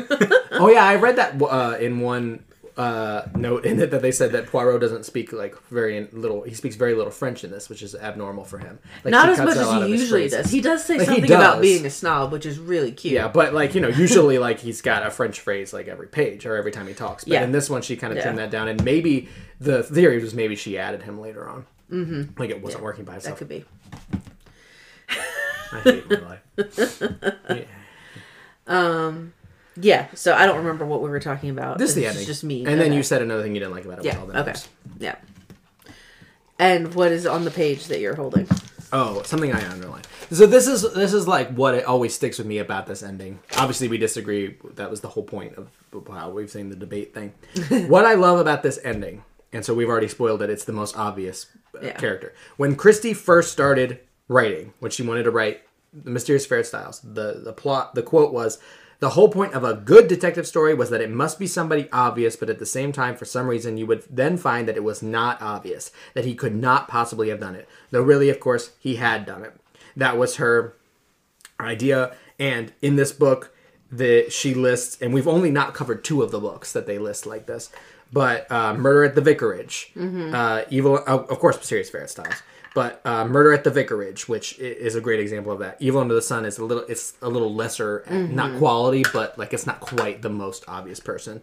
[0.56, 2.44] Oh yeah, I read that uh, in one
[2.78, 6.44] uh, note in it that they said that Poirot doesn't speak like very little.
[6.44, 8.78] He speaks very little French in this, which is abnormal for him.
[9.04, 10.52] Like, not as much out a lot as he usually does.
[10.52, 13.16] He does say Like, something about being a snob, which is really cute.
[13.16, 16.46] Yeah, but like you know, usually like he's got a French phrase like every page
[16.46, 17.24] or every time he talks.
[17.24, 17.44] But Yeah.
[17.44, 18.24] in this one, she kind of Yeah.
[18.24, 19.28] trimmed that down, and maybe
[19.60, 21.66] the theory was maybe she added him later on.
[21.92, 22.40] Mm-hmm.
[22.40, 23.40] Like it wasn't working by itself.
[23.40, 23.66] that could be.
[25.74, 27.04] I hate my life.
[28.68, 29.12] yeah.
[29.76, 31.80] Yeah, so I don't remember what we were talking about.
[31.80, 32.26] This is the ending.
[32.26, 32.66] just me.
[32.66, 34.06] And then you said another thing you didn't like about it.
[34.06, 34.22] Yeah.
[34.22, 34.54] Okay.
[35.00, 35.16] Yeah.
[36.60, 38.48] And what is on the page that you're holding?
[38.92, 40.08] Oh, something I underlined.
[40.32, 43.40] So this is this is like what it always sticks with me about this ending.
[43.58, 44.56] Obviously, we disagree.
[44.76, 45.70] That was the whole point of
[46.08, 47.34] how we've seen the debate thing.
[47.90, 50.52] what I love about this ending, and so we've already spoiled it.
[50.52, 51.94] It's the most obvious uh, Yeah.
[51.94, 52.36] character.
[52.58, 54.00] When Christie first started
[54.34, 55.62] writing, when she wanted to write
[55.94, 58.60] the Mysterious Affair at Styles, the the plot, the quote was.
[59.00, 62.38] The whole point of a good detective story was that it must be somebody obvious,
[62.38, 65.04] but at the same time, for some reason, you would then find that it was
[65.04, 67.68] not obvious, that he could not possibly have done it.
[67.92, 69.54] Though, really, of course, he had done it.
[69.98, 70.78] That was her
[71.60, 72.16] idea.
[72.40, 73.54] And in this book,
[73.92, 77.26] the she lists, and we've only not covered two of the books that they list
[77.26, 77.72] like this,
[78.12, 79.92] but uh, Murder at the Vicarage,
[80.34, 82.42] uh, Evil, of of course, Mysterious Affair at Styles,
[82.74, 85.78] but uh, Murder at the Vicarage, which is a great example of that.
[85.80, 89.54] Evil Under the Sun is a little, it's a little lesser, not quality, but like
[89.54, 91.42] it's not quite the most obvious person.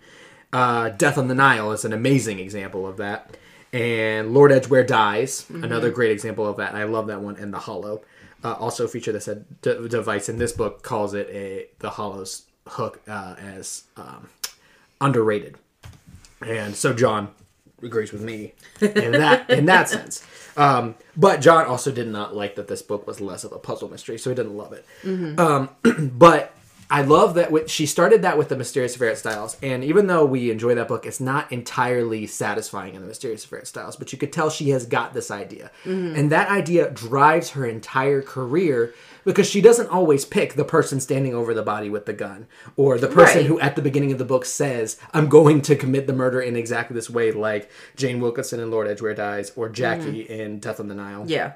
[0.52, 3.36] Uh, Death on the Nile is an amazing example of that.
[3.72, 6.70] And Lord Edgware Dies, another great example of that.
[6.70, 7.36] And I love that one.
[7.36, 8.02] And The Hollow,
[8.42, 12.46] uh, also feature this a d- device in this book calls it a the Hollow's
[12.66, 14.28] hook uh, as um,
[15.00, 15.56] underrated.
[16.44, 17.28] And so John
[17.82, 20.26] agrees with me in that in that sense.
[20.60, 23.88] Um, but John also did not like that this book was less of a puzzle
[23.88, 24.84] mystery, so he didn't love it.
[25.38, 25.70] Um,
[26.12, 26.54] but
[26.90, 30.06] I love that with, she started that with the Mysterious Affair at Styles, and even
[30.08, 33.96] though we enjoy that book, it's not entirely satisfying in the Mysterious Affair at Styles.
[33.96, 35.70] But you could tell she has got this idea,
[36.16, 38.92] and that idea drives her entire career
[39.24, 42.98] because she doesn't always pick the person standing over the body with the gun or
[42.98, 43.46] the person Right.
[43.46, 46.56] who at the beginning of the book says, "I'm going to commit the murder in
[46.56, 50.26] exactly this way," like Jane Wilkinson in Lord Edgware Dies or Jackie mm.
[50.28, 51.52] in Death on the Nile Yeah.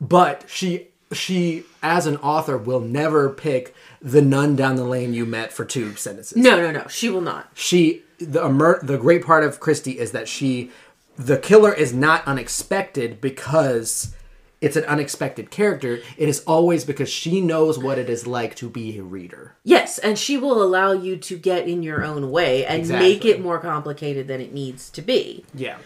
[0.00, 5.26] but she she as an author will never pick the nun down the lane you
[5.26, 6.36] met for two sentences.
[6.36, 6.86] No, no, no.
[6.88, 7.50] She will not.
[7.54, 10.70] She the emer- the great part of Christie is that she
[11.16, 14.14] the killer is not unexpected because
[14.60, 16.00] it's an unexpected character.
[16.18, 19.54] It is always because she knows what it is like to be a reader.
[19.64, 23.08] Yes, and she will allow you to get in your own way and Exactly.
[23.08, 25.44] make it more complicated than it needs to be.
[25.54, 25.78] Yeah.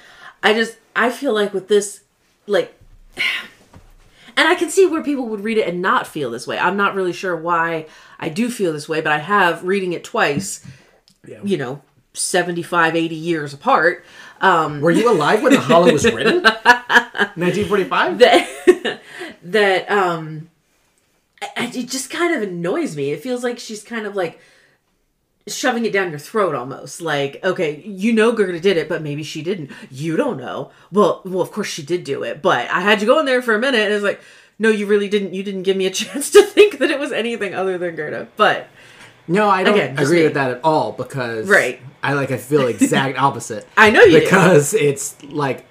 [0.43, 2.01] I just I feel like with this
[2.47, 2.75] like
[4.37, 6.59] and I can see where people would read it and not feel this way.
[6.59, 7.87] I'm not really sure why
[8.19, 10.67] I do feel this way, but I have reading it twice,
[11.27, 11.39] Yeah.
[11.45, 11.83] you know,
[12.13, 14.05] 75 80 years apart.
[14.41, 16.45] Um Were you alive when The Hollow was written?
[16.88, 18.18] 1945?
[18.18, 19.01] that
[19.42, 20.49] that um
[21.42, 23.11] I- it just kind of annoys me.
[23.12, 24.40] It feels like she's kind of like
[25.47, 27.01] shoving it down your throat almost.
[27.03, 29.70] Like, okay, you know Gerda did it, but maybe she didn't.
[29.90, 30.70] You don't know.
[30.90, 33.42] Well, well, of course she did do it, but I had you go in there
[33.42, 34.20] for a minute and it's like,
[34.59, 35.35] no, you really didn't.
[35.35, 38.29] You didn't give me a chance to think that it was anything other than Gerda.
[38.37, 38.68] But
[39.29, 40.25] No, I don't Again, agree me.
[40.25, 41.81] with that at all because Right.
[42.03, 43.66] I like I feel exact opposite.
[43.77, 44.25] I know you do.
[44.25, 45.66] because it's like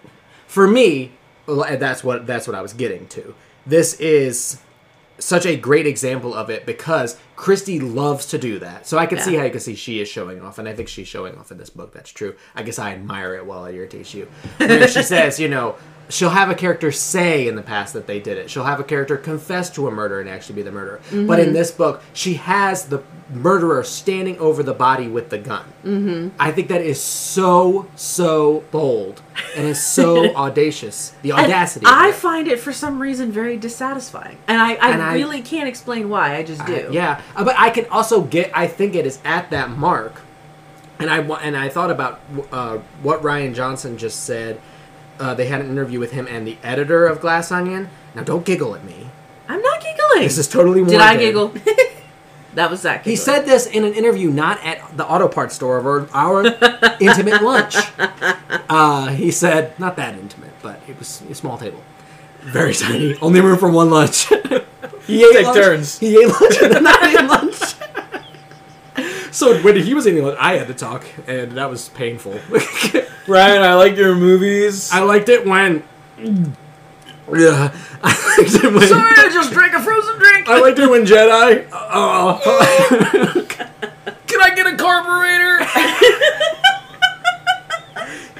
[0.54, 1.12] for me
[1.48, 3.34] that's what that's what I was getting to.
[3.66, 4.62] This is
[5.18, 8.86] such a great example of it because Christie loves to do that.
[8.86, 10.89] So I can see how you can see she is showing off, and I think
[10.89, 11.92] she's showing off in this book.
[11.92, 12.36] That's true.
[12.56, 14.28] I guess I admire it while I irritate you.
[14.60, 15.76] She says, you know,
[16.10, 18.50] she'll have a character say in the past that they did it.
[18.50, 21.00] She'll have a character confess to a murder and actually be the murderer.
[21.12, 23.02] But in this book, she has the
[23.34, 25.66] murderer standing over the body with the gun.
[25.84, 26.30] Mm-hmm.
[26.39, 29.22] I think that is so so bold
[29.56, 31.13] and is so audacious.
[31.24, 31.86] The audacity.
[31.88, 32.16] I it.
[32.16, 36.10] find it for some reason very dissatisfying, and I, I And I- really can't explain
[36.10, 36.36] why.
[36.36, 36.89] I just do.
[36.92, 38.52] Yeah, uh, but I can also get.
[38.56, 40.22] I think it is at that mark,
[41.00, 42.20] and I and I thought about
[42.52, 44.62] uh, what Rian Johnson just said.
[45.19, 47.89] Uh, they had an interview with him and the editor of Glass Onion.
[48.15, 49.08] Now, don't giggle at me.
[49.47, 50.23] I'm not giggling.
[50.23, 50.84] This is totally.
[50.84, 51.54] Did I giggle?
[52.56, 53.04] that was Zak.
[53.04, 56.45] He said this in an interview, not at the auto parts store of our, our
[56.99, 57.76] intimate lunch.
[58.69, 61.82] Uh, he said, not that intimate, but it was a small table.
[62.41, 63.15] Very tiny.
[63.21, 64.26] Only room for one lunch.
[65.08, 65.58] he ate Take lunch.
[65.58, 65.99] turns.
[65.99, 67.73] He ate lunch and then I ate lunch.
[69.34, 72.34] So when he was in lunch, I had to talk, and that was painful.
[73.26, 74.91] Rian, I liked your movies.
[74.93, 75.84] I liked it when.
[76.19, 76.54] Yeah,
[78.04, 78.88] I liked it when.
[78.88, 80.48] Sorry, I just drank a frozen drink.
[80.48, 81.67] I liked it when Jedi.
[81.72, 82.38] Uh,
[84.28, 85.65] Can I get a carburetor?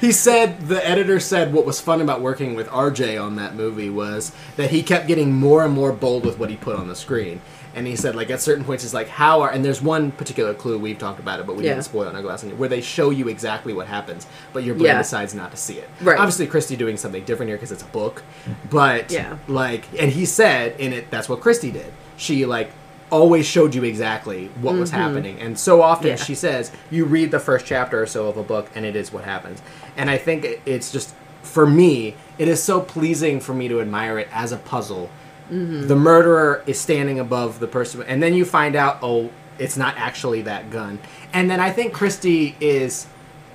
[0.00, 3.88] He said the editor said what was fun about working with RJ on that movie
[3.88, 6.94] was that he kept getting more and more bold with what he put on the
[6.94, 7.40] screen.
[7.74, 10.54] And he said like at certain points it's like how are and there's one particular
[10.54, 11.70] clue we've talked about it but we Yeah.
[11.70, 14.74] didn't spoil it on our glass where they show you exactly what happens but your
[14.74, 14.98] brain Yeah.
[14.98, 15.88] decides not to see it.
[16.00, 16.18] Right.
[16.18, 18.22] Obviously Christie doing something different here because it's a book,
[18.70, 19.36] but Yeah.
[19.48, 21.92] like and he said in it that's what Christie did.
[22.16, 22.70] She like
[23.10, 26.18] always showed you exactly what was happening and so often Mm-hmm.
[26.18, 26.24] Yeah.
[26.24, 29.12] she says you read the first chapter or so of a book and it is
[29.12, 29.62] what happens
[29.96, 34.18] and i think it's just for me it is so pleasing for me to admire
[34.18, 35.10] it as a puzzle
[35.50, 35.88] Mm-hmm.
[35.88, 39.96] the murderer is standing above the person and then you find out oh it's not
[39.96, 40.98] actually that gun.
[41.32, 43.06] And then i think christie is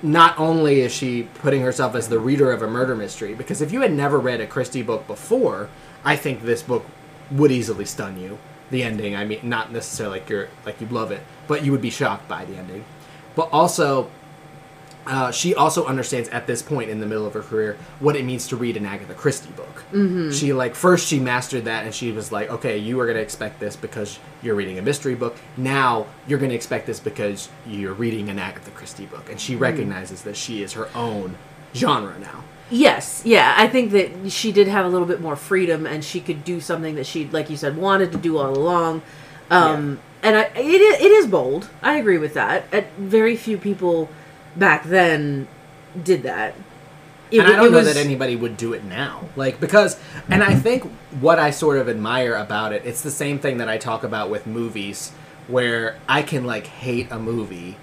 [0.02, 3.72] not only is she putting herself as the reader of a murder mystery because if
[3.72, 5.68] you had never read a christie book before
[6.04, 6.86] i think this book
[7.30, 8.38] would easily stun you
[8.70, 9.16] the ending.
[9.16, 12.28] I mean not necessarily like you're like you'd love it but you would be shocked
[12.28, 12.84] by the ending.
[13.34, 14.10] But also
[15.10, 18.24] uh, she also understands at this point in the middle of her career what it
[18.24, 19.82] means to read an Agatha Christie book.
[19.92, 20.30] Mm-hmm.
[20.30, 23.22] She like first she mastered that and she was like, okay, you are going to
[23.22, 25.36] expect this because you're reading a mystery book.
[25.56, 29.56] Now you're going to expect this because you're reading an Agatha Christie book, and she
[29.56, 31.36] recognizes that she is her own
[31.74, 32.44] genre now.
[32.70, 36.20] Yes, yeah, I think that she did have a little bit more freedom, and she
[36.20, 39.02] could do something that she, like you said, wanted to do all along.
[39.50, 41.68] Um, And I, it it is bold.
[41.82, 42.72] I agree with that.
[42.72, 44.08] Uh, very few people
[44.56, 45.48] back then
[46.02, 46.54] did that.
[47.30, 49.22] It and I don't it know was- that anybody would do it now.
[49.36, 50.84] Like because and I think
[51.20, 54.30] what I sort of admire about it, it's the same thing that I talk about
[54.30, 55.12] with movies
[55.48, 57.76] where I can like hate a movie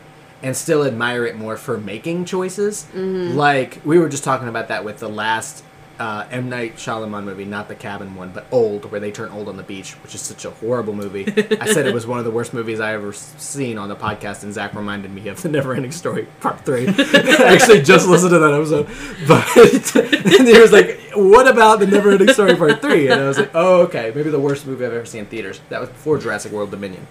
[0.43, 2.85] and still admire it more for making choices.
[2.93, 3.37] Mm-hmm.
[3.37, 5.63] Like we were just talking about that with the last
[5.99, 9.47] uh, M Night Shyamalan movie, not the cabin one, but Old, where they turn old
[9.49, 11.25] on the beach, which is such a horrible movie.
[11.59, 14.43] I said it was one of the worst movies I ever seen on the podcast,
[14.43, 16.87] and Zak reminded me of the Neverending Story Part Three.
[16.97, 18.87] I actually just listened to that episode,
[19.27, 23.09] but and he was like, "What about the Neverending Story Part 3?
[23.09, 25.61] And I was like, "Oh, okay, maybe the worst movie I've ever seen in theaters."
[25.69, 27.07] That was before Jurassic World Dominion.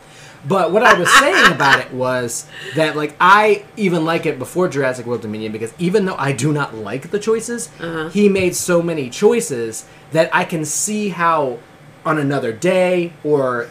[0.48, 4.68] But what I was saying about it was that like I even like it before
[4.68, 8.10] Jurassic World Dominion because even though I do not like the choices, uh-huh.
[8.10, 11.58] he made so many choices that I can see how
[12.04, 13.68] on another day or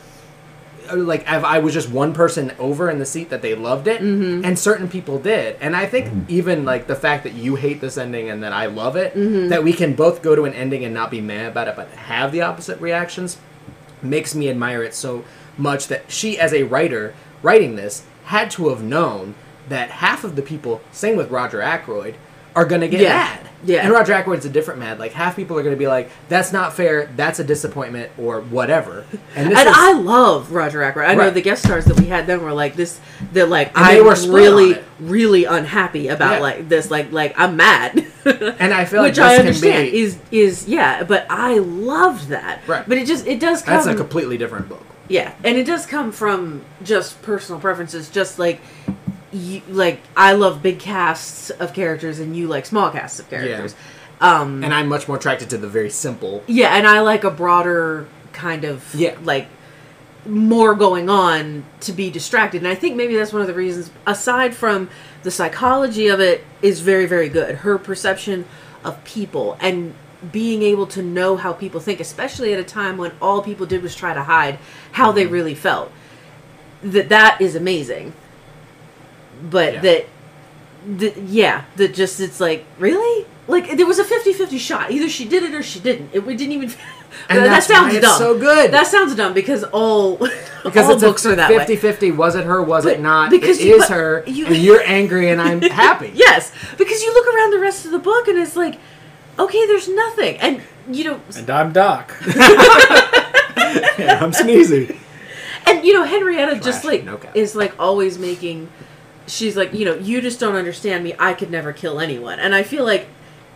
[0.90, 3.88] uh, like if I was just one person over in the seat that they loved
[3.88, 4.44] it, mm-hmm.
[4.44, 5.58] and certain people did.
[5.62, 6.26] And I think mm-hmm.
[6.28, 9.48] even like the fact that you hate this ending and that I love it, mm-hmm.
[9.48, 11.90] that we can both go to an ending and not be mad about it, but
[11.92, 13.38] have the opposite reactions,
[14.02, 15.24] makes me admire it so
[15.58, 19.36] much that she, as a writer, writing this, had to have known
[19.70, 22.16] that half of the people, same with Roger Ackroyd,
[22.56, 23.10] are going to get Yeah.
[23.10, 23.40] mad.
[23.66, 23.82] Yeah.
[23.84, 25.00] And Roger Ackroyd's a different mad.
[25.00, 27.10] Like half people are going to be like, "That's not fair.
[27.16, 29.06] That's a disappointment," or whatever.
[29.36, 31.08] And this And I love Roger Ackroyd.
[31.08, 33.00] I know the guest stars that we had then were like this.
[33.34, 36.40] They're like they I'm were really, really unhappy about Yeah.
[36.42, 36.92] like this.
[36.92, 38.06] Like, like I'm mad.
[38.26, 41.58] and I feel like Which this I can understand be, is is yeah, but I
[41.58, 42.62] loved that.
[42.68, 42.88] Right.
[42.88, 43.74] But it just it does come.
[43.74, 44.86] That's a completely different book.
[45.08, 48.10] Yeah, and it does come from just personal preferences.
[48.10, 48.60] Just like
[49.32, 53.76] you, like I love big casts of characters, and you like small casts of characters.
[54.22, 56.44] Um, And I'm much more attracted to the very simple.
[56.48, 59.16] yeah, and I like a broader kind of Yeah.
[59.24, 59.48] like
[60.26, 62.58] more going on to be distracted.
[62.64, 63.92] And I think maybe that's one of the reasons.
[64.08, 64.90] Aside from
[65.24, 67.58] the psychology of it, is very very good.
[67.58, 68.46] Her perception
[68.84, 69.94] of people and
[70.32, 73.82] being able to know how people think, especially at a time when all people did
[73.84, 74.60] was try to hide
[74.94, 75.16] how Mm-hmm.
[75.16, 75.92] they really felt.
[76.84, 78.14] That that is amazing.
[79.50, 79.82] But Yeah.
[79.82, 80.06] that,
[80.98, 84.92] that yeah, that just it's like really like there was a 50-50 shot.
[84.92, 86.10] Either she did it or she didn't.
[86.14, 86.72] It we didn't even.
[87.30, 88.18] And that that's sounds dumb.
[88.18, 88.72] so good.
[88.72, 90.18] That sounds dumb because all
[90.66, 91.80] Because all books a are that 50 way.
[91.80, 92.12] 50.
[92.12, 92.62] Was it her?
[92.62, 93.30] Was But it not?
[93.32, 94.24] because it you- is her.
[94.28, 96.12] you- and you're angry, and I'm happy.
[96.16, 98.80] Yes, because you look around the rest of the book and it's like,
[99.40, 102.14] okay, there's nothing, and you know, And I'm Doc.
[103.98, 104.98] Yeah, I'm sneezy.
[105.66, 107.36] and you know, Henrietta just like no cap.
[107.36, 108.70] is like always making.
[109.28, 111.16] She's like, you know, you just don't understand me.
[111.18, 113.08] I could never kill anyone, and I feel like,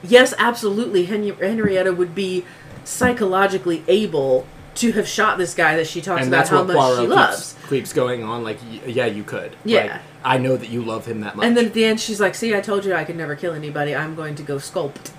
[0.01, 2.45] yes, absolutely, Hen- Henrietta would be
[2.85, 6.67] psychologically able to have shot this guy that she talks and about that's how what
[6.67, 7.55] much Poirot she keeps, loves.
[7.69, 8.43] keeps going on.
[8.43, 9.55] Like, yeah, you could.
[9.65, 9.83] Yeah.
[9.83, 11.45] Like, I know that you love him that much.
[11.45, 13.53] And then at the end, she's like, "See, I told you I could never kill
[13.53, 13.95] anybody.
[13.95, 15.11] I'm going to go sculpt."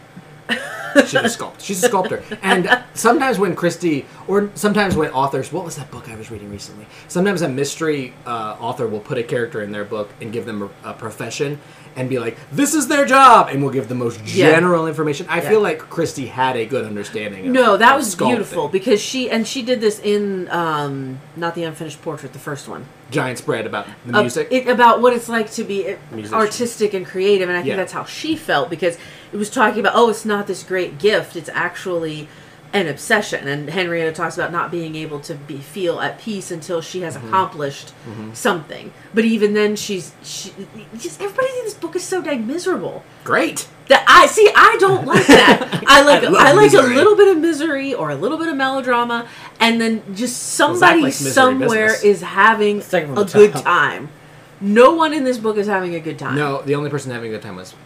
[1.07, 1.65] She's a sculptor.
[1.65, 2.23] She's a sculptor.
[2.43, 6.51] And sometimes when Christie, or sometimes when authors, what was that book I was reading
[6.51, 6.87] recently?
[7.07, 10.63] Sometimes a mystery uh, author will put a character in their book and give them
[10.85, 11.61] a, a profession
[11.97, 14.51] and be like, "This is their job," and we'll give the most Yeah.
[14.51, 15.27] general information.
[15.29, 15.49] I Yeah.
[15.51, 17.47] feel like Christie had a good understanding.
[17.47, 21.65] Of, No, that was beautiful because she and she did this in um not the
[21.65, 22.87] unfinished portrait, the first one.
[23.11, 24.49] Giant spread about the Of- music.
[24.53, 26.35] it, about what it's like to be uh, Musician.
[26.37, 27.77] artistic and creative, and I think Yeah.
[27.77, 28.97] that's how she felt because
[29.33, 32.29] it was talking about oh, it's not this great gift; it's actually
[32.73, 33.49] an obsession.
[33.49, 37.05] And Henrietta talks about not being able to be feel at peace until she Mm-hmm.
[37.05, 37.93] has accomplished
[38.33, 38.93] something.
[39.13, 40.53] But even then, she's she
[40.97, 43.03] just everybody in this book is so dang miserable.
[43.25, 43.67] Great.
[43.89, 45.83] That I see, I don't like that.
[45.89, 46.93] I like I I, like misery.
[46.93, 49.27] a little bit of misery or a little bit of melodrama,
[49.59, 52.05] and then just somebody likes misery somewhere business.
[52.05, 54.11] is having Let's take it from a good time.
[54.61, 56.37] No one in this book is having a good time.
[56.37, 57.79] No, the only person having a good time was was me.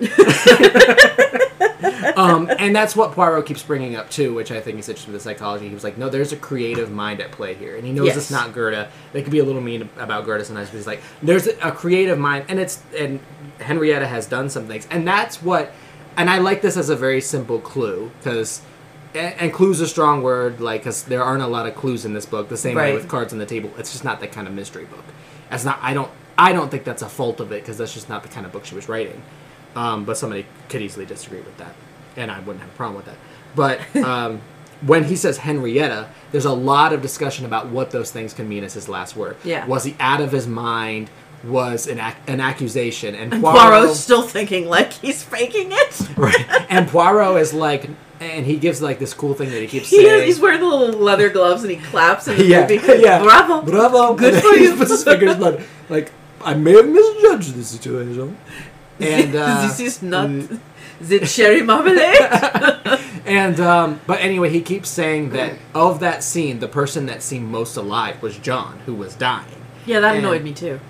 [2.16, 5.22] um, and that's what Poirot keeps bringing up too, which I think is interesting with
[5.22, 5.68] the psychology.
[5.68, 8.16] He was like, "No, there's a creative mind at play here," and he knows Yes.
[8.16, 8.88] it's not Gerda.
[9.12, 12.18] They could be a little mean about Gerda sometimes, but he's like, "There's a, creative
[12.18, 13.20] mind," and it's and
[13.60, 15.72] Henrietta has done some things, and that's what.
[16.16, 18.62] And I like this as a very simple clue because.
[19.14, 22.12] And and clue's a strong word, like, because there aren't a lot of clues in
[22.12, 22.50] this book.
[22.50, 23.70] The same way with cards on the table.
[23.78, 25.02] It's just not that kind of mystery book.
[25.48, 25.78] That's not.
[25.80, 26.10] I don't.
[26.36, 28.52] I don't think that's a fault of it because that's just not the kind of
[28.52, 29.22] book she was writing.
[29.76, 31.74] Um, but somebody could easily disagree with that,
[32.16, 33.16] and I wouldn't have a problem with that.
[33.54, 34.40] But um,
[34.86, 38.64] when he says Henrietta, there's a lot of discussion about what those things can mean
[38.64, 39.36] as his last word.
[39.44, 39.66] Yeah.
[39.66, 41.10] Was he out of his mind?
[41.44, 43.14] Was an ac- an accusation?
[43.14, 46.08] And, And Poirot, Poirot's still thinking like he's faking it.
[46.16, 46.66] right?
[46.68, 49.98] And Poirot is like, and he gives like this cool thing that he keeps He
[50.02, 50.22] saying.
[50.22, 52.80] is, he's wearing the little leather gloves and he claps and yeah, movie.
[53.00, 53.22] yeah.
[53.22, 53.62] Bravo.
[53.62, 54.14] Bravo.
[54.16, 54.74] Good And for he you.
[54.76, 55.62] puts his fingers blood.
[55.88, 58.36] Like, I may have misjudged the situation.
[59.00, 60.28] And, uh, this is not
[61.00, 62.20] the cherry marmalade.
[63.26, 67.48] and, um, but anyway, he keeps saying that of that scene, the person that seemed
[67.48, 69.64] most alive was John, who was dying.
[69.86, 70.80] yeah, that And annoyed me too.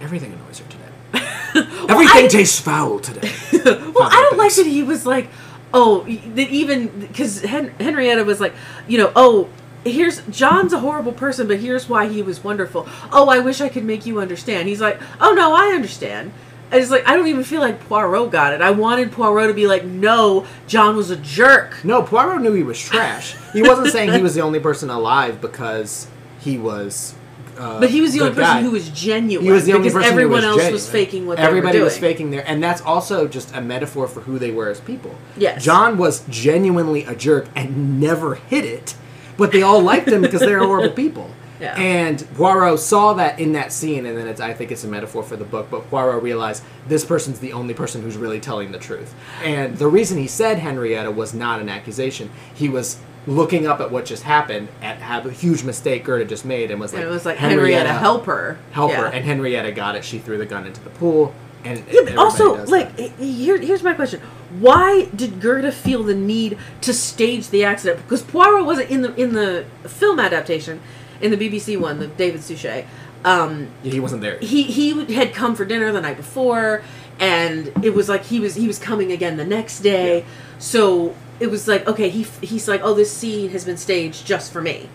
[0.00, 0.86] Everything annoys her today.
[1.90, 3.30] Everything I- tastes foul today.
[3.64, 5.28] Well, I don't like that he was like,
[5.74, 8.54] oh, that even because Hen- Henrietta was like,
[8.88, 9.48] you know, oh,
[9.84, 12.88] here's John's a horrible person, but here's why he was wonderful.
[13.12, 14.68] Oh, I wish I could make you understand.
[14.68, 16.32] He's like, oh no, I understand.
[16.72, 18.60] And it's like I don't even feel like Poirot got it.
[18.60, 21.84] I wanted Poirot to be like, no, John was a jerk.
[21.84, 23.36] No, Poirot knew he was trash.
[23.52, 26.06] He wasn't saying he was the only person alive because
[26.40, 27.14] he was.
[27.58, 28.62] Uh, But he was the only person guy.
[28.62, 29.44] who was genuine.
[29.44, 30.72] He was the only because person everyone who was else genuine.
[30.72, 34.06] was faking what everybody they were was faking there, and that's also just a metaphor
[34.08, 35.14] for who they were as people.
[35.36, 35.62] Yes.
[35.62, 38.94] John was genuinely a jerk and never hit it,
[39.36, 41.30] but they all liked him because they're horrible people.
[41.60, 41.74] Yeah.
[41.76, 45.22] And Poirot saw that in that scene, and then it's, I think it's a metaphor
[45.22, 45.68] for the book.
[45.70, 49.14] But Poirot realized this person's the only person who's really telling the truth.
[49.44, 52.30] And the reason he said Henrietta was not an accusation.
[52.54, 56.44] He was looking up at what just happened at have a huge mistake Gerda just
[56.46, 59.02] made, and was like, And it was like Henrietta, help her, help Yeah.
[59.02, 59.06] her.
[59.08, 60.04] And Henrietta got it.
[60.04, 61.34] She threw the gun into the pool.
[61.62, 63.10] And Yeah, also, like, that.
[63.18, 64.22] here, here's my question:
[64.60, 68.00] Why did Gerda feel the need to stage the accident?
[68.02, 70.80] Because Poirot wasn't in the in the film adaptation,
[71.20, 72.86] in the BBC one, the David Suchet.
[73.24, 74.38] Um, Yeah, he wasn't there.
[74.38, 76.82] he he had come for dinner the night before,
[77.18, 80.24] and it was like he was he was coming again the next day.
[80.58, 84.52] So it was like okay, he he's like, oh, this scene has been staged just
[84.52, 84.88] for me.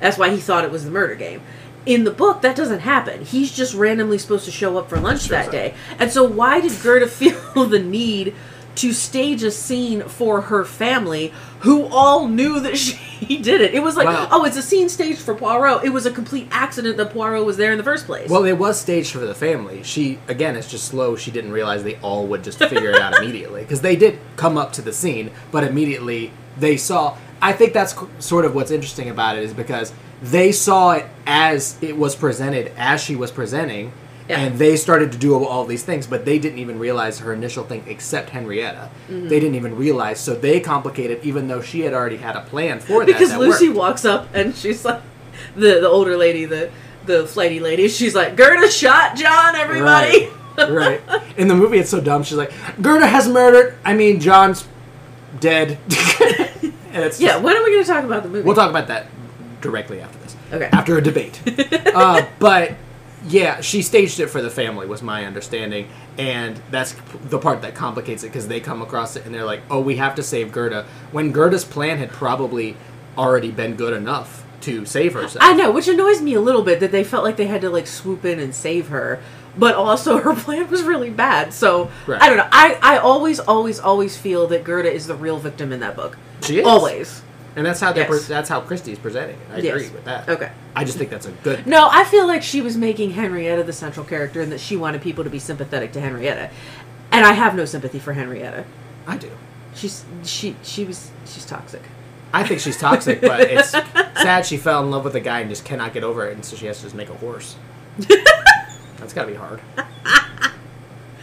[0.00, 1.40] That's why he thought it was the murder game.
[1.86, 3.24] In the book, that doesn't happen.
[3.24, 5.52] He's just randomly supposed to show up for lunch that up.
[5.52, 5.74] day.
[5.98, 8.34] And so, why did Gerda feel the need
[8.76, 13.74] to stage a scene for her family who all knew that she did it?
[13.74, 15.84] It was like, oh, it's a scene staged for Poirot.
[15.84, 18.28] It was a complete accident that Poirot was there in the first place.
[18.28, 19.82] Well, it was staged for the family.
[19.82, 21.16] She again, it's just slow.
[21.16, 24.58] She didn't realize they all would just figure it out immediately because they did come
[24.58, 27.16] up to the scene, but immediately they saw.
[27.42, 31.76] I think that's sort of what's interesting about it is because they saw it as
[31.82, 33.92] it was presented, as she was presenting,
[34.28, 34.40] Yeah.
[34.40, 37.62] and they started to do all these things, but they didn't even realize her initial
[37.64, 38.90] thing, except Henrietta.
[39.08, 39.28] Mm-hmm.
[39.28, 42.80] They didn't even realize, so they complicated, even though she had already had a plan
[42.80, 43.06] for that.
[43.06, 43.78] because that Lucy worked.
[43.78, 45.02] walks up and she's like,
[45.56, 46.70] the the older lady, the
[47.04, 50.28] the flighty lady, she's like, Gerda shot John, everybody.
[50.56, 50.70] Right.
[50.70, 51.22] right.
[51.36, 52.22] In the movie, it's so dumb.
[52.22, 53.76] She's like, Gerda has murdered.
[53.84, 54.66] I mean, John's
[55.40, 55.72] dead.
[56.92, 58.46] and it's Yeah, when are we going to talk about the movie?
[58.46, 59.08] we'll talk about that
[59.60, 60.36] directly after this.
[60.52, 60.68] Okay.
[60.72, 61.42] After a debate.
[61.94, 62.74] uh, but
[63.26, 66.94] yeah, she staged it for the family, was my understanding, and that's
[67.28, 69.96] the part that complicates it because they come across it and they're like, "Oh, we
[69.96, 72.76] have to save Gerda," when Gerda's plan had probably
[73.16, 75.38] already been good enough to save herself.
[75.40, 77.70] I know, which annoys me a little bit that they felt like they had to
[77.70, 79.20] like swoop in and save her,
[79.56, 81.52] but also her plan was really bad.
[81.52, 82.20] So Right.
[82.20, 82.48] I don't know.
[82.50, 86.16] I I always always always feel that Gerda is the real victim in that book.
[86.42, 86.66] She is.
[86.66, 87.22] Always.
[87.56, 88.26] And that's how they Yes.
[88.26, 89.46] that's how Christie's presenting it.
[89.52, 89.74] I Yes.
[89.76, 90.28] agree with that.
[90.28, 90.50] Okay.
[90.74, 91.66] I just think that's a good.
[91.66, 95.02] No, I feel like she was making Henrietta the central character and that she wanted
[95.02, 96.50] people to be sympathetic to Henrietta.
[97.12, 98.64] And I have no sympathy for Henrietta.
[99.06, 99.30] I do.
[99.74, 101.82] She's she she was she's toxic.
[102.32, 103.70] I think she's toxic, but it's
[104.20, 106.44] sad she fell in love with a guy and just cannot get over it, and
[106.44, 107.54] so she has to just make a horse.
[108.98, 109.60] That's gotta be hard.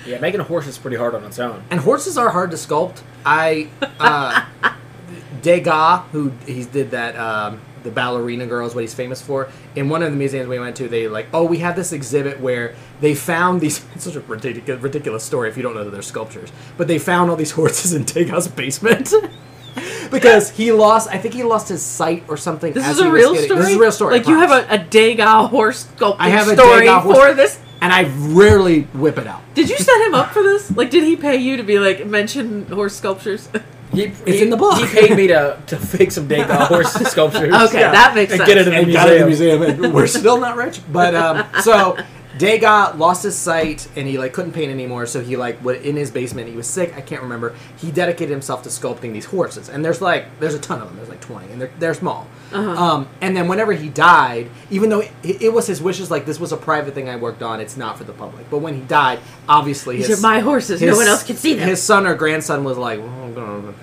[0.06, 1.64] Yeah, making a horse is pretty hard on its own.
[1.70, 3.02] And horses are hard to sculpt.
[3.26, 3.68] I
[4.00, 4.46] uh,
[5.42, 9.50] Degas, who he did that, um, the ballerina girl is what he's famous for.
[9.76, 12.40] In one of the museums we went to, they like, oh, we have this exhibit
[12.40, 13.84] where they found these.
[13.96, 17.00] It's such a ridiculous, ridiculous story if you don't know that they're sculptures, but they
[17.00, 19.14] found all these horses in Degas' basement.
[20.12, 22.74] Because he lost, I think he lost his sight or something.
[22.74, 23.60] This as is a real getting- story.
[23.62, 24.18] This is a real story.
[24.18, 27.34] Like you have a, a Degas horse sculpture I have a story Degas horse- for
[27.34, 27.60] this.
[27.80, 29.42] and I rarely whip it out.
[29.54, 30.76] Did you set him up for this?
[30.76, 33.48] Like, did he pay you to be like mention horse sculptures?
[33.94, 34.78] He, It's in the book.
[34.80, 37.54] He paid me to, to fake some Degas horse sculptures.
[37.54, 38.50] Okay, that makes and sense.
[38.50, 39.04] get it in the and museum.
[39.06, 40.80] got it in the museum, and we're still not rich.
[40.92, 41.98] But um, so
[42.38, 45.06] Degas lost his sight, and he like couldn't paint anymore.
[45.06, 46.96] So he like what in his basement, he was sick.
[46.96, 47.54] I can't remember.
[47.78, 50.96] He dedicated himself to sculpting these horses, and there's like there's a ton of them.
[50.96, 52.28] There's like twenty, and they're they're small.
[52.54, 56.40] Um, and then whenever he died, even though it, it was his wishes, like this
[56.40, 58.50] was a private thing I worked on, it's not for the public.
[58.50, 60.82] But when he died, obviously These his are my horses.
[60.82, 61.68] no one else could see them.
[61.68, 63.74] His son or grandson was like, "Well,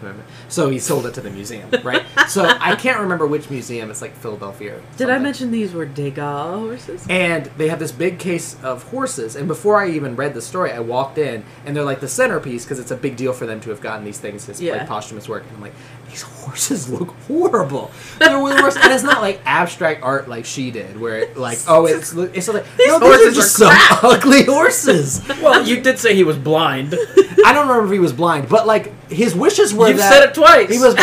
[0.48, 2.04] so he sold it to the museum, right?
[2.28, 3.90] so I can't remember which museum.
[3.90, 4.80] It's like Philadelphia.
[4.96, 7.06] Did I mention these were Degas horses?
[7.08, 9.36] And they have this big case of horses.
[9.36, 12.64] And before I even read the story, I walked in, and they're like the centerpiece
[12.64, 14.74] because it's a big deal for them to have gotten these things as Yeah.
[14.78, 15.44] like posthumous work.
[15.46, 15.74] And I'm like,
[16.08, 17.90] these horses look horrible.
[18.18, 18.76] They're really worse.
[18.76, 22.48] And it's not like abstract art like she did, where it like, oh, it's it's
[22.48, 25.22] like These no, horses these are just are some ugly horses.
[25.42, 26.94] Well, you did say he was blind.
[27.44, 30.28] I don't remember if he was blind, but like his wishes were You've that said
[30.30, 30.70] it twice.
[30.70, 30.96] He was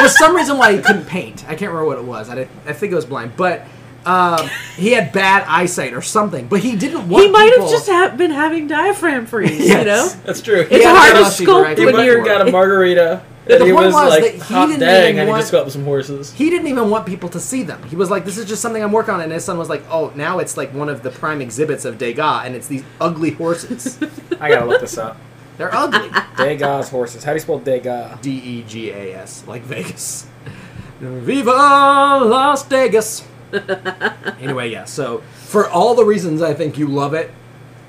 [0.00, 1.44] for some reason why he couldn't paint.
[1.44, 2.28] I can't remember what it was.
[2.28, 3.66] I, didn't- I think it was blind, but
[4.08, 6.48] um, he had bad eyesight or something.
[6.48, 7.24] But he didn't want.
[7.26, 9.78] He might people- have just ha- been having diaphragm freeze, Yes.
[9.80, 10.08] you know?
[10.24, 10.60] That's true.
[10.70, 11.78] It's Yeah, hard to sculpt right?
[11.78, 12.24] When you're.
[12.24, 13.22] got a margarita.
[13.46, 15.30] The And he point was, was like, that he hot didn't dang, even and he
[15.30, 16.32] want- just got with some horses.
[16.34, 17.82] He didn't even want people to see them.
[17.88, 19.82] He was like, "This is just something I'm working on," and his son was like,
[19.90, 23.30] "Oh, now it's like one of the prime exhibits of Degas, and it's these ugly
[23.30, 23.98] horses.
[24.40, 25.16] I gotta look this up.
[25.56, 27.24] They're ugly." Degas horses.
[27.24, 28.20] How do you spell Degas?
[28.20, 30.26] D E G A S, like Vegas.
[31.00, 31.50] Viva
[32.24, 33.22] Las Vegas.
[34.40, 34.84] Anyway, yeah.
[34.84, 37.30] So for all the reasons I think you love it,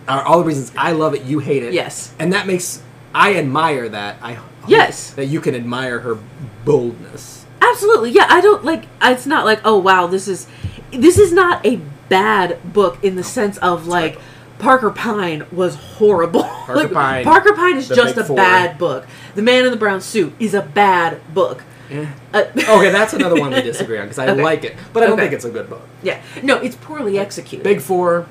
[0.08, 1.74] or all the reasons I love it, you hate it.
[1.74, 2.14] Yes.
[2.20, 2.82] And that makes
[3.14, 4.18] I admire that.
[4.22, 5.12] I hope Yes.
[5.12, 6.18] that you can admire her
[6.66, 7.46] boldness.
[7.62, 8.12] Absolutely.
[8.12, 10.48] Yeah, I don't like it's not like, oh wow, this is
[10.92, 11.78] this is not a
[12.10, 14.20] bad book in the sense of like
[14.58, 16.44] Parker Pine was horrible.
[16.44, 18.36] Parker Pine, Parker Pine is just a Four.
[18.36, 19.08] bad book.
[19.36, 21.64] The Man in the Brown Suit is a bad book.
[21.92, 22.06] Eh.
[22.34, 24.44] Uh, Okay, that's another one we disagree on because I Okay.
[24.44, 25.24] like it, but I don't Okay.
[25.24, 25.88] think it's a good book.
[26.04, 26.22] yeah.
[26.44, 27.64] No, it's poorly executed.
[27.64, 28.28] Big Four,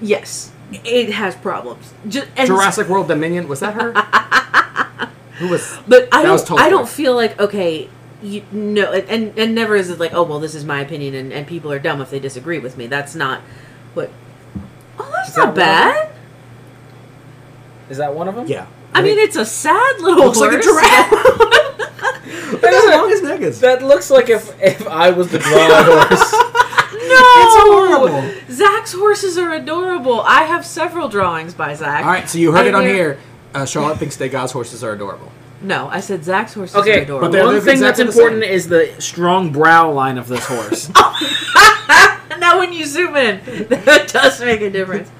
[0.00, 0.52] Yes.
[0.72, 1.94] It has problems.
[2.08, 3.46] Just, and Jurassic World Dominion.
[3.46, 3.92] Was that her?
[5.38, 5.78] Who was?
[5.86, 6.50] But I don't.
[6.58, 7.88] I don't feel like okay.
[8.22, 11.14] You, know, and, and and never is it like oh well this is my opinion
[11.14, 12.86] and, and people are dumb if they disagree with me.
[12.88, 13.42] That's not
[13.94, 14.10] what.
[14.98, 16.12] Oh, that's Is that not bad.
[17.88, 18.46] Is that one of them?
[18.48, 18.66] Yeah.
[18.94, 21.10] I mean, it's a sad little Looks like a giraffe.
[22.52, 23.60] Look how long his neck is.
[23.60, 25.50] That looks like if if I was the draw
[25.84, 26.32] horse.
[26.92, 28.54] No, It's horrible.
[28.54, 30.20] Zak's horses are adorable.
[30.22, 32.04] I have several drawings by Zak.
[32.04, 33.18] All right, so you heard And it on here.
[33.54, 35.30] Uh, Charlotte thinks Degas horses are adorable.
[35.62, 37.30] No, I said Zak's horses are Okay, adorable.
[37.30, 40.44] but one they're thing that's exactly the important is the strong brow line of this
[40.46, 40.88] horse.
[42.38, 45.10] now when you zoom in, that does make a difference.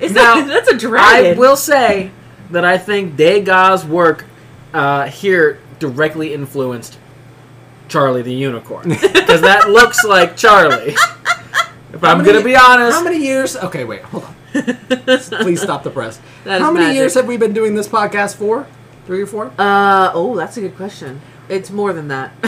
[0.00, 1.36] Is Now, that that's a dragon?
[1.36, 2.10] I will say
[2.50, 4.24] that I think Degas' work
[4.72, 6.98] uh, here directly influenced
[7.88, 10.94] Charlie the Unicorn because that looks like Charlie.
[11.92, 13.56] If I'm many- gonna be honest, How many years?
[13.56, 14.34] Okay, wait, hold on.
[14.52, 16.20] Please stop the press.
[16.44, 16.96] That How many magic.
[16.98, 18.66] years have we been doing this podcast for?
[19.06, 19.52] Three or four?
[19.58, 21.20] Uh oh, that's a good question.
[21.48, 22.32] It's more than that.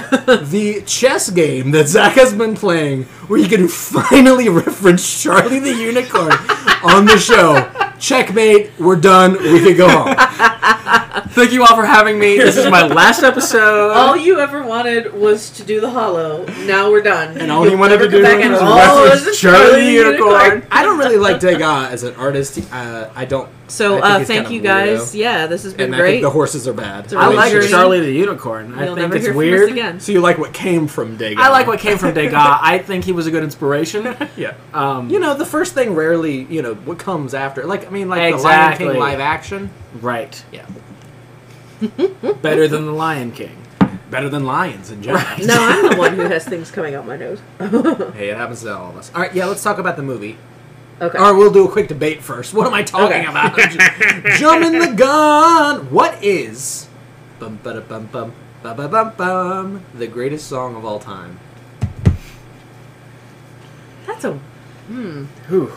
[0.51, 5.75] the chess game that Zak has been playing, where you can finally reference Charlie the
[5.75, 6.33] Unicorn
[6.83, 7.71] on the show.
[7.99, 8.71] Checkmate.
[8.79, 9.33] We're done.
[9.35, 10.15] We can go home.
[11.37, 12.37] Thank you all for having me.
[12.39, 13.93] This is my last episode.
[13.93, 16.45] all you ever wanted was to do the hollow.
[16.67, 17.39] Now we're done.
[17.39, 20.67] And all You'll wanted to do back and was oh, reference Charlie the Unicorn.
[20.71, 22.59] I don't really like Degas as an artist.
[22.73, 23.49] Uh, I don't.
[23.69, 25.11] So I uh, thank you guys.
[25.13, 25.15] weirdo.
[25.15, 26.11] Yeah, this has been And I great.
[26.13, 27.13] think the horses are bad.
[27.13, 27.69] I like journey.
[27.69, 28.75] Charlie the Unicorn.
[28.75, 29.63] I You'll think never it's hear from weird.
[29.65, 30.01] us again.
[30.01, 31.43] So you like what came from Degas?
[31.45, 32.35] I like what came from Degas.
[32.37, 34.17] I think he was a good inspiration.
[34.37, 34.55] Yeah.
[34.75, 37.65] Um, You know, the first thing rarely, you know, what comes after.
[37.65, 39.71] Like, I mean, like the Lion King live action.
[40.01, 40.43] right.
[40.53, 40.67] Yeah.
[42.43, 43.63] Better than the Lion King.
[44.11, 45.23] Better than lions in general.
[45.25, 45.45] Right.
[45.45, 47.41] no, I'm the one who has things coming out my nose.
[47.59, 49.11] Hey, it happens to all of us.
[49.15, 50.39] All right, yeah, let's talk about the movie.
[51.01, 51.19] Okay.
[51.19, 52.55] Or we'll do a quick debate first.
[52.55, 53.27] What am I talking Okay.
[53.27, 53.57] about?
[54.39, 55.91] Jumping the gun.
[55.91, 56.89] What is
[57.39, 61.39] bum ba bum bum ba ba bum bum the greatest song of all time?
[64.07, 64.39] That's a
[64.89, 65.73] Whew.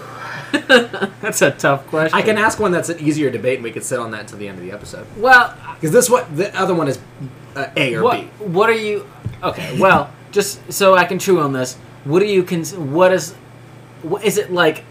[0.52, 2.18] That's a tough question.
[2.18, 4.38] I can ask one that's an easier debate, and we could sit on that until
[4.38, 5.06] the end of the episode.
[5.18, 7.00] Well, Because this what the other one is
[7.56, 8.28] uh, A or what B.
[8.46, 9.08] what are you?
[9.44, 11.76] Okay, well, just so I can chew on this.
[12.04, 12.74] What do you cons?
[12.76, 13.34] What is?
[14.02, 14.84] What, is it like?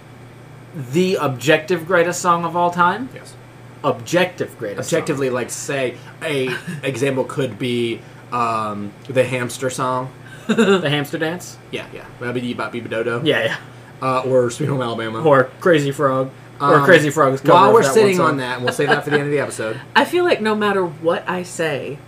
[0.93, 3.09] The objective greatest song of all time?
[3.14, 3.35] Yes.
[3.83, 4.91] Objective greatest.
[4.91, 4.99] song.
[4.99, 8.01] Objectively, like say a example could be
[8.33, 10.12] um, the hamster song.
[10.47, 11.59] the hamster dance.
[11.71, 12.07] Yeah, yeah.
[12.21, 13.23] Babidi Bop Dodo.
[13.23, 13.57] Yeah, yeah.
[14.03, 15.22] Uh, or Sweet Home Alabama.
[15.22, 16.30] Or Crazy Frog.
[16.61, 17.53] or Um, Crazy Frog's cover.
[17.55, 19.40] While we're that sitting on that, and we'll save that for the end of the
[19.40, 19.80] episode.
[19.96, 21.99] I feel like no matter what I say,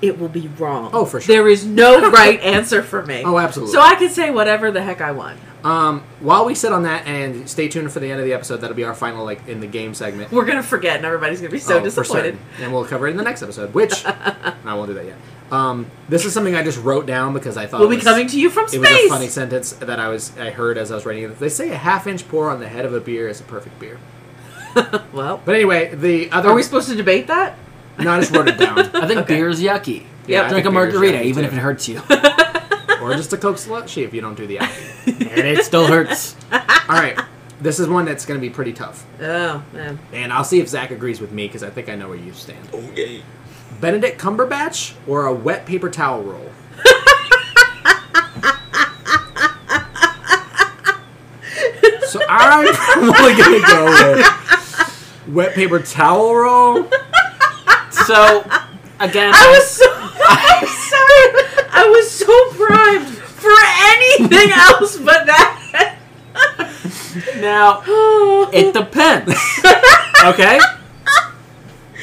[0.00, 0.90] it will be wrong.
[0.92, 1.34] Oh, for sure.
[1.36, 3.22] There is no right answer for me.
[3.24, 3.72] Oh, absolutely.
[3.72, 5.38] So I can say whatever the heck I want.
[5.64, 8.56] Um, while we sit on that, and stay tuned for the end of the episode.
[8.62, 10.32] That'll be our final, like in the game segment.
[10.32, 12.34] We're gonna forget, and everybody's gonna be so Oh, disappointed.
[12.34, 12.64] certain.
[12.64, 13.72] and we'll cover it in the next episode.
[13.72, 15.16] Which I won't do that yet.
[15.52, 18.26] Um, this is something I just wrote down because I thought We'll it be coming
[18.26, 18.78] to you from space.
[18.78, 21.38] It was a funny sentence that I was I heard as I was writing it.
[21.38, 23.78] They say a half inch pour on the head of a beer is a perfect
[23.78, 23.98] beer.
[25.12, 27.56] well, But anyway, the other are we supposed to debate that?
[27.98, 28.78] No, I just wrote it down.
[28.96, 29.42] I think Okay.
[29.42, 30.04] is yucky.
[30.26, 31.48] Yeah, I Drink a margarita, even too.
[31.48, 32.00] if it hurts you.
[33.02, 34.82] or just a Coke slushy if you don't do the alcohol.
[35.06, 36.34] and it still hurts.
[36.52, 37.18] All right,
[37.60, 39.98] this is one that's going to be pretty tough, Oh man.
[40.12, 42.32] and I'll see if Zak agrees with me because I think I know where you
[42.32, 42.66] stand.
[42.72, 43.22] Okay.
[43.80, 46.50] Benedict Cumberbatch or a wet paper towel roll?
[52.06, 56.84] so I'm probably going to go with wet paper towel roll.
[57.90, 58.40] So,
[59.00, 59.86] again, I was so.
[59.88, 61.28] I'm sorry.
[61.74, 63.50] I was so primed for
[64.28, 65.98] anything else but that.
[67.40, 67.82] now
[68.52, 69.34] it depends.
[70.24, 70.60] Okay.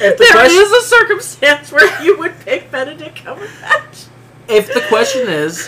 [0.01, 4.07] If the There question, is a circumstance where you would pick Benedict Cumberbatch.
[4.47, 5.67] if the question is,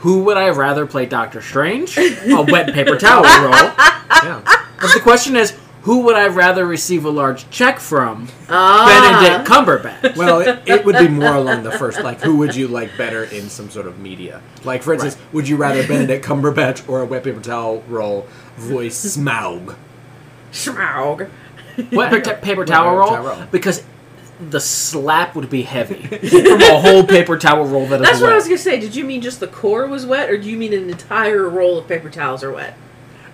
[0.00, 1.96] who would I rather play Doctor Strange?
[1.98, 3.72] A wet paper towel roll.
[4.22, 4.42] Yeah.
[4.82, 8.28] If the question is, who would I rather receive a large check from?
[8.48, 8.86] Ah.
[9.28, 10.16] Benedict Cumberbatch.
[10.16, 13.24] Well, it, it would be more along the first, like, who would you like better
[13.24, 14.40] in some sort of media?
[14.64, 19.04] Like, for instance, would you rather Benedict Cumberbatch or a wet paper towel roll voice
[19.16, 19.74] Smaug?
[20.52, 21.28] Schmaug.
[21.92, 23.46] Wet paper, paper towel paper roll roll.
[23.50, 23.82] because
[24.50, 28.32] the slap would be heavy from a whole paper towel roll that is That's what
[28.32, 28.80] I was gonna say.
[28.80, 31.78] Did you mean just the core was wet, or do you mean an entire roll
[31.78, 32.76] of paper towels are wet?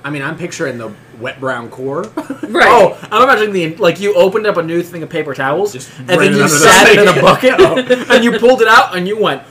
[0.03, 2.11] I mean, I'm picturing the wet brown core.
[2.51, 2.67] Right.
[2.69, 5.97] Oh, I'm imagining the like you opened up a new thing of paper towels, Just
[5.99, 7.61] and then you under sat it in a bucket,
[8.11, 9.43] and you pulled it out, and you went,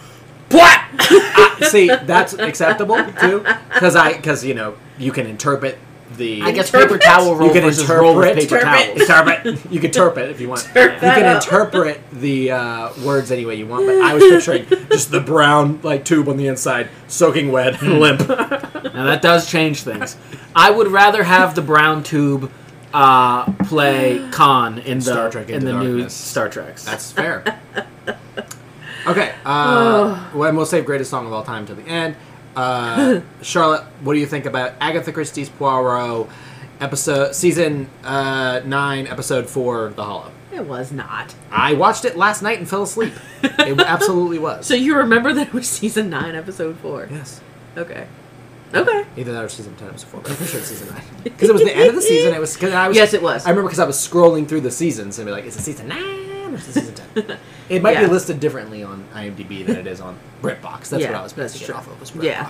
[0.52, 5.78] "What?" Uh, See, that's acceptable too, because I, because you know, you can interpret
[6.20, 6.44] the.
[6.44, 9.44] I guess paper towel roll you can versus roll with interpret paper Interpret.
[9.44, 9.46] towels.
[9.50, 9.72] Interpret.
[9.74, 10.68] You can interpret if you want.
[10.68, 11.42] Interpret You can up.
[11.44, 15.80] interpret the uh, words any way you want, but I was picturing just the brown
[15.82, 18.20] like tube on the inside, soaking wet and limp.
[18.30, 20.16] Now that does change things.
[20.56, 22.52] I would rather have the brown tube
[22.94, 26.86] uh, play Khan in the Star Trek in Into the new Star Treks.
[26.86, 27.60] That's fair.
[29.08, 29.34] Okay.
[29.46, 32.16] Uh, well, and we'll save greatest song of all time to the end.
[32.56, 36.28] Uh, Charlotte, what do you think about Agatha Christie's Poirot
[36.80, 40.32] episode season uh, nine, episode four, The Hollow?
[40.52, 41.36] It was not.
[41.52, 43.14] I watched it last night and fell asleep.
[43.44, 44.66] It absolutely was.
[44.66, 47.08] So you remember that it was season nine, episode four?
[47.10, 47.42] yes.
[47.78, 48.08] Okay.
[48.74, 49.06] Okay.
[49.18, 50.22] Either that or season ten, episode four.
[50.22, 52.34] But I'm pretty sure it's season nine because it was the end of the season.
[52.34, 52.98] It was because I was.
[52.98, 53.46] Yes, it was.
[53.46, 55.88] I remember because I was scrolling through the seasons and be like, is it season
[55.88, 57.38] nine or is it season ten?
[57.70, 58.06] It might Yeah.
[58.06, 60.90] be listed differently on IMDb than it is on BritBox.
[60.90, 61.76] That's Yeah, what I was that's basing it true.
[61.76, 62.50] off of was Yeah.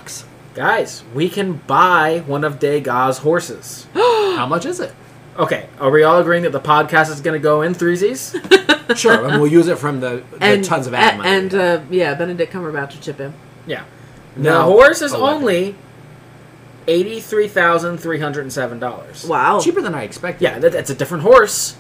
[0.56, 3.86] Guys, we can buy one of Degas' horses.
[3.94, 4.94] How much is it?
[5.38, 8.36] Okay, are we all agreeing that the podcast is going to go in threesies?
[8.96, 11.30] Sure, and we'll use it from the, the And tons of ad money.
[11.30, 13.36] and uh, yeah, Benedict Cumberbatch will chip in.
[13.68, 13.84] Yeah.
[14.36, 14.58] No.
[14.58, 15.36] The horse is Eleven.
[15.44, 15.76] only
[16.88, 19.26] eighty-three thousand three hundred and seven dollars.
[19.26, 19.60] Wow.
[19.60, 20.44] cheaper than I expected.
[20.44, 21.78] Yeah, that, that's a different horse,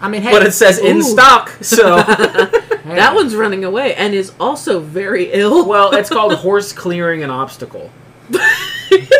[0.00, 1.50] I mean, hey, but it says in stock.
[1.60, 1.98] So,
[2.90, 5.66] hey, That one's running away and is also very ill.
[5.66, 7.90] well, it's called horse clearing an obstacle.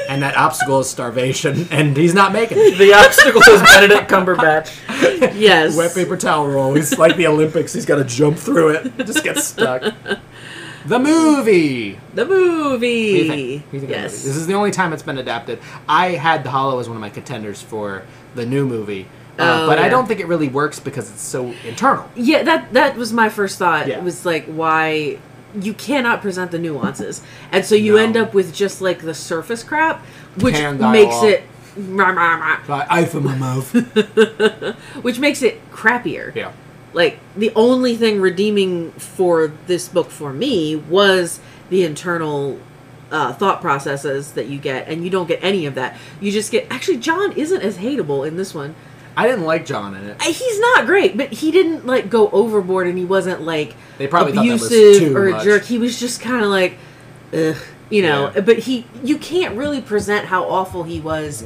[0.08, 2.78] and that obstacle is starvation, and he's not making it.
[2.78, 4.70] The obstacle is Benedict Cumberbatch.
[5.38, 5.76] yes.
[5.76, 6.74] Wet paper towel roll.
[6.74, 7.72] He's like the Olympics.
[7.72, 8.96] He's got to jump through it.
[8.98, 9.82] Just get stuck.
[10.86, 11.98] The movie.
[12.14, 12.68] The movie.
[12.70, 13.30] What do you think?
[13.30, 13.92] What do you think of the movie?
[13.92, 14.12] yes.
[14.24, 15.58] This is the only time it's been adapted.
[15.88, 18.04] I had The Hollow as one of my contenders for
[18.34, 19.06] the new movie,
[19.40, 22.08] uh, Oh, but I don't think it really works because it's so internal.
[22.14, 23.88] Yeah, that that was my first thought.
[23.88, 23.98] Yeah.
[23.98, 25.18] It was like why
[25.60, 28.02] you cannot present the nuances, and so you No.
[28.02, 30.04] end up with just like the surface crap,
[30.38, 31.42] which makes it,
[31.76, 33.72] rah, rah, rah, Like, I from my mouth.
[35.02, 36.34] which makes it crappier.
[36.34, 36.52] yeah.
[36.92, 41.38] Like the only thing redeeming for this book for me was
[41.68, 42.58] the internal
[43.12, 45.96] uh, thought processes that you get, and you don't get any of that.
[46.20, 48.74] You just get actually John isn't as hateable in this one.
[49.20, 50.22] I didn't like John in it.
[50.22, 54.32] He's not great, but he didn't like go overboard, and he wasn't like They probably
[54.32, 55.44] thought that was abusive or a much.
[55.44, 55.64] jerk.
[55.64, 56.78] He was just kind of like,
[57.34, 57.56] ugh,
[57.90, 58.32] you know.
[58.34, 58.40] Yeah.
[58.40, 61.44] But he, you can't really present how awful he was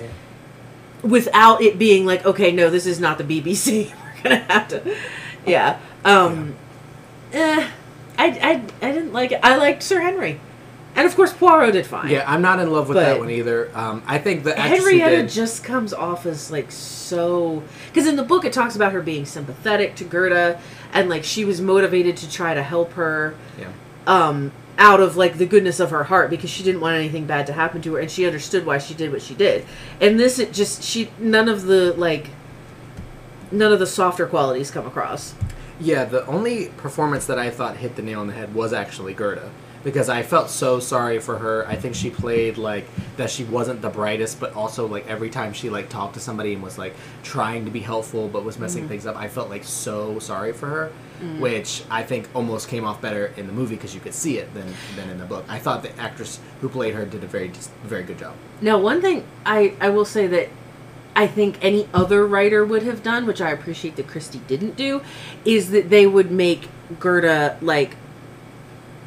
[1.03, 3.93] without it being like, okay, no, this is not the BBC.
[4.16, 4.97] We're gonna have to,
[5.45, 5.79] yeah.
[6.05, 6.55] Um,
[7.33, 7.68] eh,
[8.16, 9.41] I, I, I didn't like it.
[9.43, 10.39] I liked Sir Henry,
[10.97, 12.11] and of course Poirot did fine.
[12.11, 13.70] Yeah, I'm not in love with that one either.
[13.74, 18.22] Um, I think the Henrietta did, just comes off as like so because in the
[18.22, 20.61] book it talks about her being sympathetic to Gerda
[20.92, 23.72] and like she was motivated to try to help her yeah.
[24.07, 27.47] um out of like the goodness of her heart because she didn't want anything bad
[27.47, 29.64] to happen to her and she understood why she did what she did.
[30.01, 32.30] And this it just she none of the like
[33.51, 35.34] none of the softer qualities come across.
[35.80, 39.12] Yeah, the only performance that I thought hit the nail on the head was actually
[39.12, 39.51] Gerda.
[39.85, 41.66] Because I felt so sorry for her.
[41.68, 45.53] I think she played like that she wasn't the brightest, but also like every time
[45.53, 48.82] she like talked to somebody and was like trying to be helpful but was messing
[48.82, 48.89] mm-hmm.
[48.89, 50.93] things up, I felt like so sorry for her.
[51.20, 51.39] Mm.
[51.39, 54.53] Which I think almost came off better in the movie because you could see it
[54.53, 54.66] than
[54.97, 55.45] than in the book.
[55.49, 57.53] I thought the actress who played her did a very
[57.85, 58.35] very good job.
[58.61, 60.49] Now, one thing I, I will say that
[61.16, 65.03] I think any other writer would have done, which I appreciate that Christie didn't do,
[65.45, 66.68] is that they would make
[66.99, 67.97] Gerda like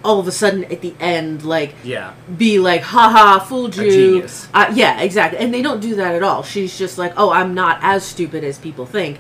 [0.03, 2.13] all of a sudden at the end like Yeah.
[2.37, 4.25] be like haha fooled you.
[4.53, 7.53] Uh, yeah exactly and they don't do that at all she's just like oh i'm
[7.53, 9.19] not as stupid as people think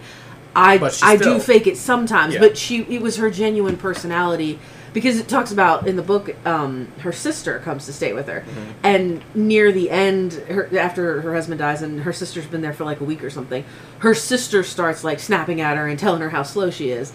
[0.55, 2.39] i i still- do fake it sometimes Yeah.
[2.41, 4.59] but she it was her genuine personality
[4.93, 8.41] because it talks about in the book um, her sister comes to stay with her
[8.47, 8.71] Mm-hmm.
[8.83, 12.85] and near the end her after her husband dies and her sister's been there for
[12.85, 13.63] like a week or something
[13.99, 17.11] her sister starts like snapping at her and telling her how slow she is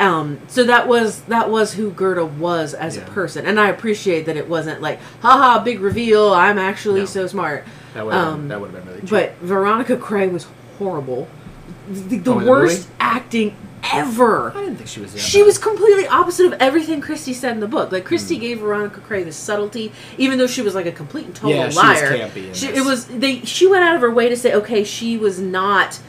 [0.00, 3.02] um, so that was that was who Gerda was as Yeah.
[3.02, 7.06] a person, and I appreciate that it wasn't like, haha, big reveal, I'm actually No.
[7.06, 7.64] so smart.
[7.94, 9.10] That would have Um, that would have been really cheap.
[9.10, 10.46] But Veronica Cray was
[10.78, 11.28] horrible,
[11.88, 13.54] the, the Oh, worst acting
[13.92, 14.50] ever.
[14.56, 15.46] I didn't think she was that She bad.
[15.46, 17.92] was completely opposite of everything Christie said in the book.
[17.92, 18.08] Like Hmm.
[18.08, 21.50] Christie gave Veronica Cray the subtlety, even though she was like a complete and total
[21.50, 22.18] Yeah, she was liar.
[22.18, 23.40] campy She, it was they.
[23.42, 26.00] She went out of her way to say, okay, she was not.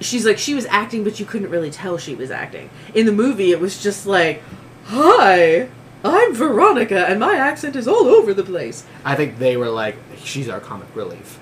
[0.00, 2.68] She's like she was acting, but you couldn't really tell she was acting.
[2.94, 4.42] In the movie, it was just like,
[4.86, 5.68] "Hi,
[6.04, 9.96] I'm Veronica, and my accent is all over the place." I think they were like,
[10.18, 11.38] she's our comic relief.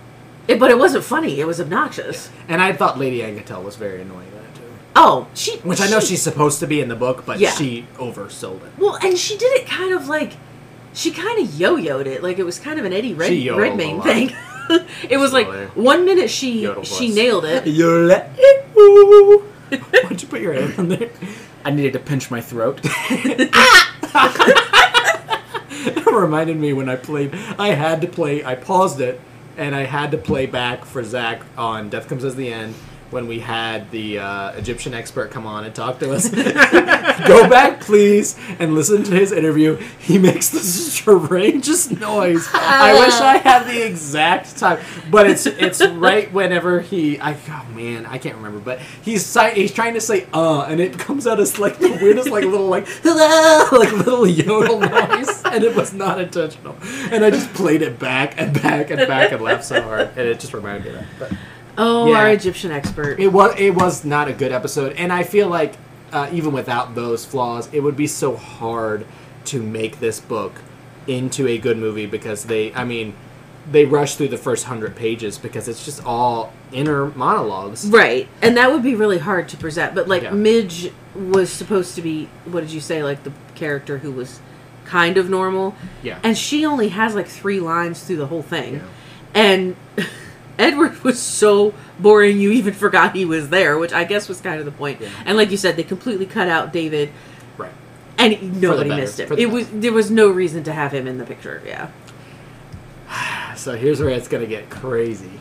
[0.49, 1.41] It, but it wasn't funny.
[1.41, 2.29] It was obnoxious.
[2.49, 4.63] And I thought Lady Angkatell was very annoying in it too.
[4.97, 5.59] Oh, she.
[5.59, 7.51] Which I know she- she's supposed to be in the book, but Yeah.
[7.53, 8.73] she oversold it.
[8.79, 10.33] Well, and she did it kind of like
[10.95, 13.61] she kind of yo-yoed it, like it was kind of an Eddie Red, She yodeled
[13.67, 14.37] a Redmayne thing.
[15.09, 17.17] it was like one minute she Yodel she voice.
[17.17, 17.67] nailed it.
[17.67, 19.39] You let it woo.
[19.71, 21.11] Why'd you put your hand on there?
[21.65, 22.81] I needed to pinch my throat.
[25.85, 27.35] It reminded me when I played.
[27.59, 28.45] I had to play.
[28.45, 29.21] I paused it,
[29.57, 32.75] and I had to play back for Zak on Death Comes as the End,
[33.13, 36.29] when we had the uh, Egyptian expert come on and talk to us.
[37.29, 39.77] Go back, please, and listen to his interview.
[39.99, 42.49] He makes the strangest noise.
[42.53, 47.21] I wish I had the exact time, but it's it's right whenever he.
[47.21, 50.99] I oh man, I can't remember, but he's he's trying to say uh, and it
[50.99, 55.63] comes out as like the weirdest like little like hello like little yodel noise, and
[55.63, 56.77] it was not intentional.
[57.11, 60.21] And I just played it back and back and back and laughed so hard, and
[60.21, 61.19] it just reminded me of that.
[61.19, 61.39] But
[61.79, 62.19] Oh, Yeah.
[62.19, 63.19] our Egyptian expert.
[63.19, 65.75] it was it was not a good episode, and I feel like
[66.13, 69.07] uh, even without those flaws, it would be so hard
[69.47, 70.53] to make this book
[71.07, 73.15] into a good movie because they, I mean,
[73.71, 77.89] they rush through the first hundred pages because it's just all inner monologues.
[77.89, 78.29] Right.
[78.43, 79.95] And that would be really hard to present.
[79.95, 80.33] But like Yeah.
[80.33, 84.39] Midge was supposed to be what did you say, like the character who was
[84.85, 85.75] kind of normal.
[86.03, 86.19] Yeah.
[86.23, 88.75] And she only has like three lines through the whole thing.
[88.75, 88.83] Yeah.
[89.35, 89.77] And
[90.59, 94.59] Edward was so boring you even forgot he was there, which I guess was kind
[94.59, 95.01] of the point.
[95.01, 95.09] Yeah.
[95.25, 97.11] And like you said, they completely cut out David
[97.57, 97.73] Right.
[98.19, 99.33] and nobody missed him.
[99.39, 101.91] It was there was no reason to have him in the picture, yeah.
[103.57, 105.41] So here's where it's gonna get crazy.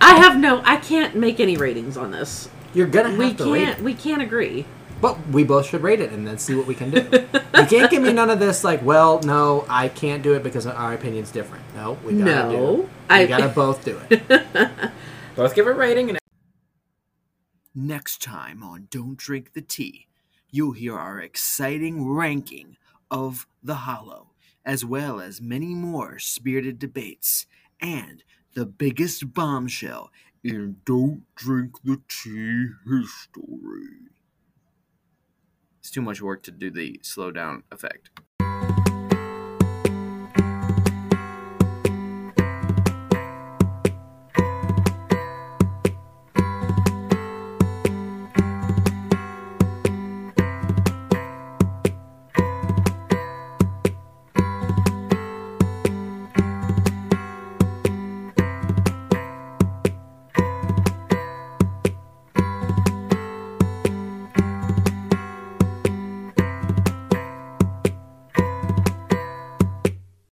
[0.00, 2.48] I have no I can't make any ratings on this.
[2.74, 4.64] You're gonna have We can't we can't agree.
[5.00, 6.98] But we both should rate it and then see what we can do.
[7.02, 10.66] you can't give me none of this like, well, no, I can't do it because
[10.66, 11.64] our opinion's different.
[11.74, 12.74] No, we gotta do No.
[12.74, 12.78] it.
[12.78, 14.90] We I gotta both do it.
[15.36, 16.18] Both give a rating and
[17.74, 20.08] Next time on Don't Drink the Tea,
[20.50, 22.76] you'll hear our exciting ranking
[23.08, 24.30] of The Hollow,
[24.64, 27.46] as well as many more spirited debates,
[27.80, 28.24] and
[28.54, 30.10] the biggest bombshell
[30.42, 34.07] in Don't Drink the Tea history.
[35.88, 38.10] It's too much work to do the slowdown effect.